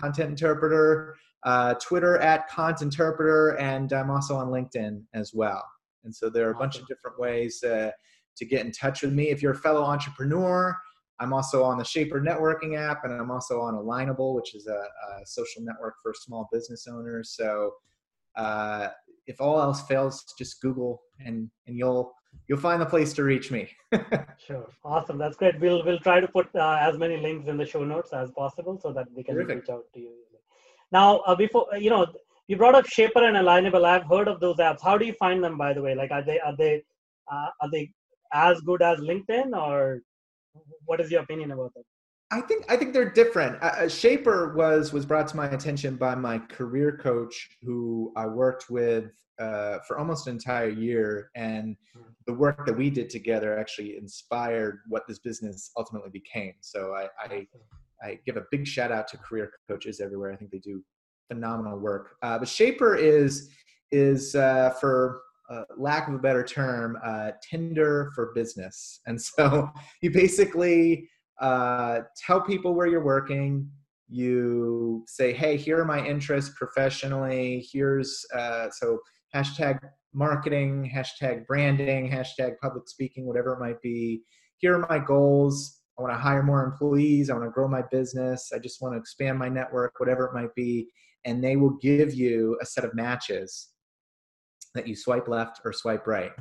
Content 0.00 0.30
Interpreter, 0.30 1.16
uh, 1.44 1.74
Twitter 1.74 2.18
at 2.18 2.48
Content 2.48 2.92
Interpreter, 2.92 3.58
and 3.58 3.92
I'm 3.92 4.10
also 4.10 4.36
on 4.36 4.48
LinkedIn 4.48 5.02
as 5.14 5.32
well. 5.34 5.64
And 6.04 6.14
so 6.14 6.28
there 6.28 6.48
are 6.48 6.52
a 6.52 6.58
bunch 6.58 6.78
of 6.78 6.86
different 6.86 7.18
ways 7.18 7.62
uh, 7.62 7.90
to 8.36 8.44
get 8.44 8.64
in 8.64 8.72
touch 8.72 9.02
with 9.02 9.12
me. 9.12 9.30
If 9.30 9.42
you're 9.42 9.52
a 9.52 9.56
fellow 9.56 9.82
entrepreneur, 9.82 10.76
I'm 11.20 11.32
also 11.32 11.62
on 11.62 11.78
the 11.78 11.84
Shapr 11.84 12.20
networking 12.20 12.76
app, 12.76 13.04
and 13.04 13.12
I'm 13.12 13.30
also 13.30 13.60
on 13.60 13.74
Alignable, 13.74 14.34
which 14.34 14.54
is 14.54 14.66
a, 14.66 14.72
a 14.72 15.26
social 15.26 15.62
network 15.62 15.94
for 16.02 16.12
small 16.14 16.48
business 16.52 16.86
owners. 16.88 17.34
So, 17.36 17.72
uh, 18.36 18.88
if 19.26 19.40
all 19.40 19.60
else 19.60 19.82
fails, 19.82 20.24
just 20.36 20.60
Google, 20.60 21.00
and 21.20 21.48
and 21.66 21.78
you'll 21.78 22.12
you'll 22.48 22.58
find 22.58 22.80
the 22.80 22.86
place 22.86 23.12
to 23.14 23.24
reach 23.24 23.50
me. 23.50 23.68
sure, 24.46 24.68
awesome. 24.84 25.18
That's 25.18 25.36
great. 25.36 25.58
We'll 25.60 25.84
we'll 25.84 25.98
try 26.00 26.20
to 26.20 26.28
put 26.28 26.48
uh, 26.54 26.78
as 26.80 26.98
many 26.98 27.16
links 27.16 27.48
in 27.48 27.56
the 27.56 27.66
show 27.66 27.84
notes 27.84 28.12
as 28.12 28.30
possible 28.30 28.78
so 28.80 28.92
that 28.92 29.06
we 29.14 29.22
can 29.22 29.34
Terrific. 29.34 29.56
reach 29.56 29.70
out 29.70 29.84
to 29.94 30.00
you. 30.00 30.12
Now, 30.90 31.18
uh, 31.20 31.34
before 31.34 31.66
you 31.78 31.90
know, 31.90 32.06
you 32.48 32.56
brought 32.56 32.74
up 32.74 32.86
Shapr 32.86 33.22
and 33.22 33.36
Alignable. 33.36 33.84
I've 33.84 34.06
heard 34.06 34.28
of 34.28 34.40
those 34.40 34.56
apps. 34.56 34.82
How 34.82 34.98
do 34.98 35.06
you 35.06 35.14
find 35.14 35.42
them, 35.42 35.56
by 35.56 35.72
the 35.72 35.82
way? 35.82 35.94
Like, 35.94 36.10
are 36.10 36.22
they 36.22 36.38
are 36.40 36.56
they 36.56 36.82
uh, 37.32 37.48
are 37.60 37.70
they 37.70 37.90
as 38.32 38.60
good 38.60 38.82
as 38.82 38.98
LinkedIn, 39.00 39.56
or 39.56 40.00
what 40.84 41.00
is 41.00 41.10
your 41.10 41.22
opinion 41.22 41.52
about 41.52 41.72
that? 41.74 41.84
I 42.32 42.40
think 42.40 42.64
I 42.70 42.76
think 42.76 42.94
they're 42.94 43.10
different. 43.10 43.62
Uh, 43.62 43.82
Shapr 43.82 44.54
was 44.54 44.92
was 44.92 45.04
brought 45.04 45.28
to 45.28 45.36
my 45.36 45.48
attention 45.48 45.96
by 45.96 46.14
my 46.14 46.38
career 46.38 46.96
coach, 46.96 47.50
who 47.62 48.10
I 48.16 48.26
worked 48.26 48.70
with 48.70 49.12
uh, 49.38 49.78
for 49.86 49.98
almost 49.98 50.26
an 50.26 50.34
entire 50.34 50.70
year, 50.70 51.30
and 51.36 51.76
hmm. 51.94 52.02
the 52.26 52.32
work 52.32 52.64
that 52.64 52.76
we 52.76 52.88
did 52.88 53.10
together 53.10 53.58
actually 53.58 53.98
inspired 53.98 54.80
what 54.88 55.02
this 55.06 55.18
business 55.18 55.72
ultimately 55.76 56.10
became. 56.10 56.54
So 56.62 56.94
I, 56.94 57.08
I, 57.22 57.46
I 58.02 58.18
give 58.24 58.38
a 58.38 58.44
big 58.50 58.66
shout 58.66 58.90
out 58.90 59.08
to 59.08 59.18
career 59.18 59.52
coaches 59.68 60.00
everywhere. 60.00 60.32
I 60.32 60.36
think 60.36 60.52
they 60.52 60.58
do 60.58 60.82
phenomenal 61.30 61.78
work. 61.78 62.16
Uh, 62.22 62.38
but 62.38 62.48
Shapr 62.48 62.98
is 62.98 63.50
is 63.90 64.34
uh, 64.34 64.70
for 64.80 65.20
uh, 65.50 65.64
lack 65.76 66.08
of 66.08 66.14
a 66.14 66.18
better 66.18 66.42
term, 66.42 66.96
uh, 67.04 67.32
Tinder 67.42 68.10
for 68.14 68.32
business. 68.34 69.00
And 69.06 69.20
so 69.20 69.68
you 70.02 70.10
basically 70.10 71.10
uh, 71.40 72.00
tell 72.16 72.40
people 72.40 72.74
where 72.74 72.86
you're 72.86 73.04
working. 73.04 73.68
You 74.08 75.04
say, 75.06 75.32
hey, 75.32 75.56
here 75.56 75.80
are 75.80 75.84
my 75.84 76.04
interests 76.04 76.54
professionally. 76.56 77.66
Here's, 77.72 78.24
uh, 78.34 78.68
so 78.70 78.98
hashtag 79.34 79.78
marketing, 80.12 80.92
hashtag 80.94 81.46
branding, 81.46 82.10
hashtag 82.10 82.58
public 82.60 82.88
speaking, 82.88 83.26
whatever 83.26 83.54
it 83.54 83.60
might 83.60 83.80
be. 83.80 84.22
Here 84.58 84.74
are 84.74 84.86
my 84.88 84.98
goals. 84.98 85.80
I 85.98 86.02
want 86.02 86.14
to 86.14 86.18
hire 86.18 86.42
more 86.42 86.64
employees. 86.64 87.30
I 87.30 87.34
want 87.34 87.46
to 87.46 87.50
grow 87.50 87.68
my 87.68 87.82
business. 87.90 88.50
I 88.54 88.58
just 88.58 88.82
want 88.82 88.94
to 88.94 88.98
expand 88.98 89.38
my 89.38 89.48
network, 89.48 89.98
whatever 89.98 90.26
it 90.26 90.34
might 90.34 90.54
be. 90.54 90.88
And 91.24 91.42
they 91.42 91.56
will 91.56 91.78
give 91.80 92.14
you 92.14 92.58
a 92.60 92.66
set 92.66 92.84
of 92.84 92.94
matches 92.94 93.70
that 94.74 94.86
you 94.88 94.96
swipe 94.96 95.28
left 95.28 95.60
or 95.64 95.72
swipe 95.72 96.06
right. 96.06 96.32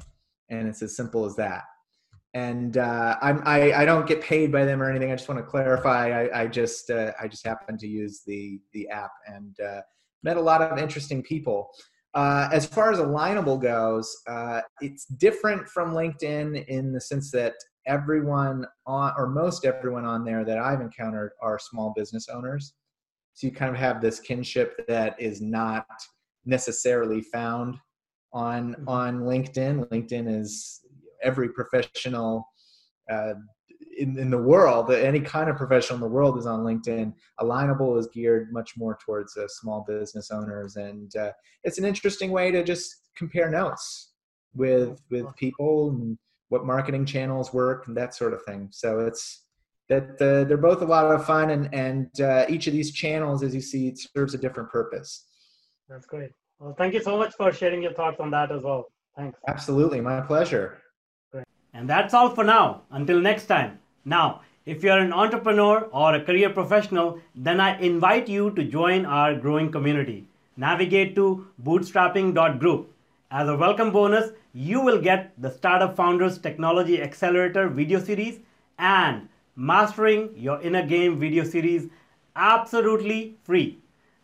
And 0.50 0.68
it's 0.68 0.82
as 0.82 0.96
simple 0.96 1.26
as 1.26 1.36
that. 1.36 1.64
And 2.34 2.78
uh, 2.78 3.18
I'm, 3.22 3.42
I, 3.46 3.74
I 3.74 3.86
don't 3.86 4.08
get 4.08 4.22
paid 4.22 4.52
by 4.52 4.64
them 4.64 4.82
or 4.82 4.90
anything. 4.90 5.12
I 5.12 5.16
just 5.16 5.28
want 5.28 5.40
to 5.40 5.46
clarify. 5.46 6.28
I, 6.28 6.44
I 6.44 6.48
just 6.48 6.90
uh, 6.90 7.12
I 7.22 7.28
just 7.28 7.46
happen 7.46 7.78
to 7.78 7.88
use 7.88 8.22
the 8.26 8.60
the 8.72 8.88
app 8.88 9.12
and 9.28 9.60
uh, 9.60 9.82
met 10.24 10.38
a 10.38 10.42
lot 10.42 10.62
of 10.62 10.78
interesting 10.78 11.22
people. 11.22 11.70
Uh, 12.14 12.50
as 12.52 12.66
far 12.66 12.92
as 12.92 13.00
Alignable 13.00 13.62
goes, 13.62 14.16
uh, 14.28 14.62
it's 14.82 15.06
different 15.06 15.68
from 15.68 15.94
LinkedIn 15.94 16.66
in 16.68 16.92
the 16.92 17.02
sense 17.02 17.32
that 17.32 17.54
everyone 17.88 18.66
on 18.86 19.14
or 19.18 19.28
most 19.28 19.66
everyone 19.66 20.06
on 20.06 20.24
there 20.24 20.46
that 20.46 20.58
I've 20.58 20.82
encountered 20.82 21.32
are 21.42 21.58
small 21.60 21.94
business 21.96 22.28
owners. 22.30 22.74
So 23.34 23.48
you 23.48 23.54
kind 23.54 23.74
of 23.74 23.80
have 23.80 24.02
this 24.02 24.20
kinship 24.20 24.86
that 24.88 25.16
is 25.20 25.42
not 25.42 25.86
necessarily 26.46 27.22
found 27.22 27.78
on 28.34 28.74
mm-hmm. 28.74 28.90
on 28.90 29.22
LinkedIn. 29.22 29.88
LinkedIn 29.90 30.40
is 30.40 30.81
every 31.24 31.50
professional 31.50 32.48
uh, 33.10 33.34
in, 33.98 34.18
in 34.18 34.30
the 34.30 34.38
world, 34.38 34.92
any 34.92 35.20
kind 35.20 35.50
of 35.50 35.58
professional 35.58 35.96
in 35.96 36.02
the 36.02 36.08
world 36.08 36.38
is 36.38 36.46
on 36.46 36.62
LinkedIn. 36.62 37.14
Alignable 37.40 38.00
is 38.00 38.08
geared 38.08 38.52
much 38.52 38.78
more 38.78 38.98
towards 39.04 39.36
uh, 39.38 39.48
small 39.48 39.84
business 39.88 40.32
owners, 40.32 40.76
and 40.76 41.16
uh, 41.16 41.32
it's 41.64 41.78
an 41.78 41.86
interesting 41.86 42.32
way 42.32 42.52
to 42.52 42.64
just 42.64 43.10
compare 43.16 43.50
notes 43.50 44.14
with 44.54 45.02
with 45.10 45.26
people 45.36 45.90
and 45.90 46.18
what 46.50 46.66
marketing 46.66 47.06
channels 47.06 47.54
work 47.54 47.88
and 47.88 47.96
that 47.96 48.14
sort 48.14 48.34
of 48.34 48.44
thing. 48.44 48.68
So 48.72 49.00
it's 49.00 49.46
that 49.90 50.22
uh, 50.22 50.46
they're 50.46 50.58
both 50.58 50.82
a 50.82 50.86
lot 50.86 51.06
of 51.06 51.26
fun, 51.26 51.50
and 51.50 51.74
and 51.74 52.22
uh, 52.22 52.46
each 52.50 52.68
of 52.68 52.74
these 52.74 52.92
channels, 52.92 53.44
as 53.44 53.54
you 53.54 53.62
see, 53.62 53.94
serves 53.96 54.34
a 54.34 54.38
different 54.38 54.70
purpose. 54.70 55.28
That's 55.90 56.06
great. 56.06 56.32
Well, 56.60 56.76
thank 56.78 56.94
you 56.94 57.02
so 57.02 57.18
much 57.18 57.34
for 57.36 57.52
sharing 57.52 57.82
your 57.82 57.94
thoughts 57.94 58.18
on 58.20 58.32
that 58.32 58.52
as 58.52 58.64
well. 58.64 58.86
Thanks. 59.18 59.38
Absolutely, 59.48 60.00
my 60.00 60.22
pleasure. 60.22 60.82
And 61.74 61.90
that's 61.90 62.14
all 62.14 62.30
for 62.30 62.44
now. 62.44 62.82
Until 62.92 63.20
next 63.20 63.46
time. 63.46 63.80
Now, 64.06 64.42
if 64.66 64.84
you're 64.84 65.00
an 65.00 65.14
entrepreneur 65.14 65.90
or 65.92 66.16
a 66.16 66.24
career 66.24 66.50
professional, 66.50 67.20
then 67.34 67.60
I 67.60 67.80
invite 67.80 68.28
you 68.28 68.52
to 68.52 68.64
join 68.64 69.06
our 69.06 69.36
growing 69.36 69.72
community. 69.72 70.28
Navigate 70.58 71.16
to 71.16 71.48
bootstrapping.group. 71.64 72.94
As 73.32 73.48
a 73.48 73.56
welcome 73.56 73.92
bonus, 73.92 74.32
you 74.54 74.82
will 74.82 75.02
get 75.02 75.34
the 75.42 75.50
Startup 75.50 75.96
Founders 75.96 76.38
Technology 76.38 77.02
Accelerator 77.02 77.70
video 77.70 78.00
series 78.00 78.40
and 78.78 79.30
Mastering 79.56 80.30
Your 80.36 80.62
Inner 80.62 80.86
Game 80.86 81.20
video 81.20 81.44
series 81.44 81.88
absolutely 82.36 83.38
free. 83.44 83.80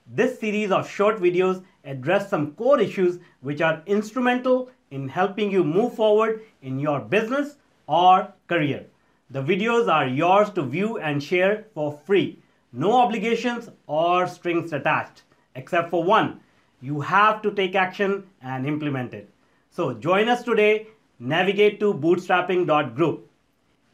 This 0.05 0.39
series 0.39 0.71
of 0.71 0.89
short 0.89 1.19
videos 1.19 1.63
address 1.83 2.29
some 2.29 2.51
core 2.53 2.79
issues 2.79 3.19
which 3.41 3.61
are 3.61 3.81
instrumental 3.85 4.69
in 4.91 5.09
helping 5.09 5.51
you 5.51 5.63
move 5.63 5.93
forward 5.93 6.41
in 6.61 6.79
your 6.79 6.99
business 6.99 7.55
or 7.88 8.33
career. 8.47 8.85
The 9.29 9.41
videos 9.43 9.91
are 9.91 10.07
yours 10.07 10.49
to 10.51 10.63
view 10.63 10.97
and 10.97 11.21
share 11.21 11.65
for 11.73 11.91
free. 11.91 12.39
No 12.71 12.93
obligations 12.93 13.69
or 13.88 14.27
strings 14.27 14.71
attached, 14.73 15.23
except 15.55 15.89
for 15.89 16.03
one. 16.03 16.39
You 16.81 17.01
have 17.01 17.41
to 17.41 17.51
take 17.51 17.75
action 17.75 18.23
and 18.41 18.65
implement 18.65 19.13
it. 19.13 19.29
So 19.71 19.93
join 19.93 20.29
us 20.29 20.43
today. 20.43 20.88
Navigate 21.19 21.79
to 21.79 21.93
bootstrapping.group. 21.93 23.29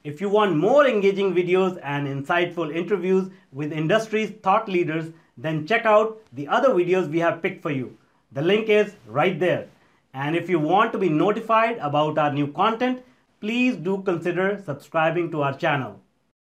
If 0.03 0.19
you 0.19 0.27
want 0.27 0.57
more 0.57 0.85
engaging 0.85 1.33
videos 1.33 1.79
and 1.81 2.07
insightful 2.07 2.75
interviews 2.75 3.29
with 3.53 3.71
industry's 3.71 4.31
thought 4.43 4.67
leaders, 4.67 5.13
then 5.37 5.65
check 5.65 5.85
out 5.85 6.21
the 6.33 6.47
other 6.47 6.69
videos 6.69 7.09
we 7.09 7.19
have 7.19 7.41
picked 7.41 7.61
for 7.61 7.71
you. 7.71 7.97
The 8.33 8.41
link 8.41 8.67
is 8.67 8.95
right 9.07 9.39
there. 9.39 9.67
And 10.13 10.35
if 10.35 10.47
you 10.49 10.59
want 10.59 10.91
to 10.93 10.99
be 10.99 11.09
notified 11.09 11.77
about 11.79 12.19
our 12.19 12.31
new 12.31 12.51
content, 12.51 13.03
please 13.41 13.75
do 13.75 14.03
consider 14.03 14.61
subscribing 14.63 15.31
to 15.31 15.41
our 15.41 15.57
channel. 15.57 16.02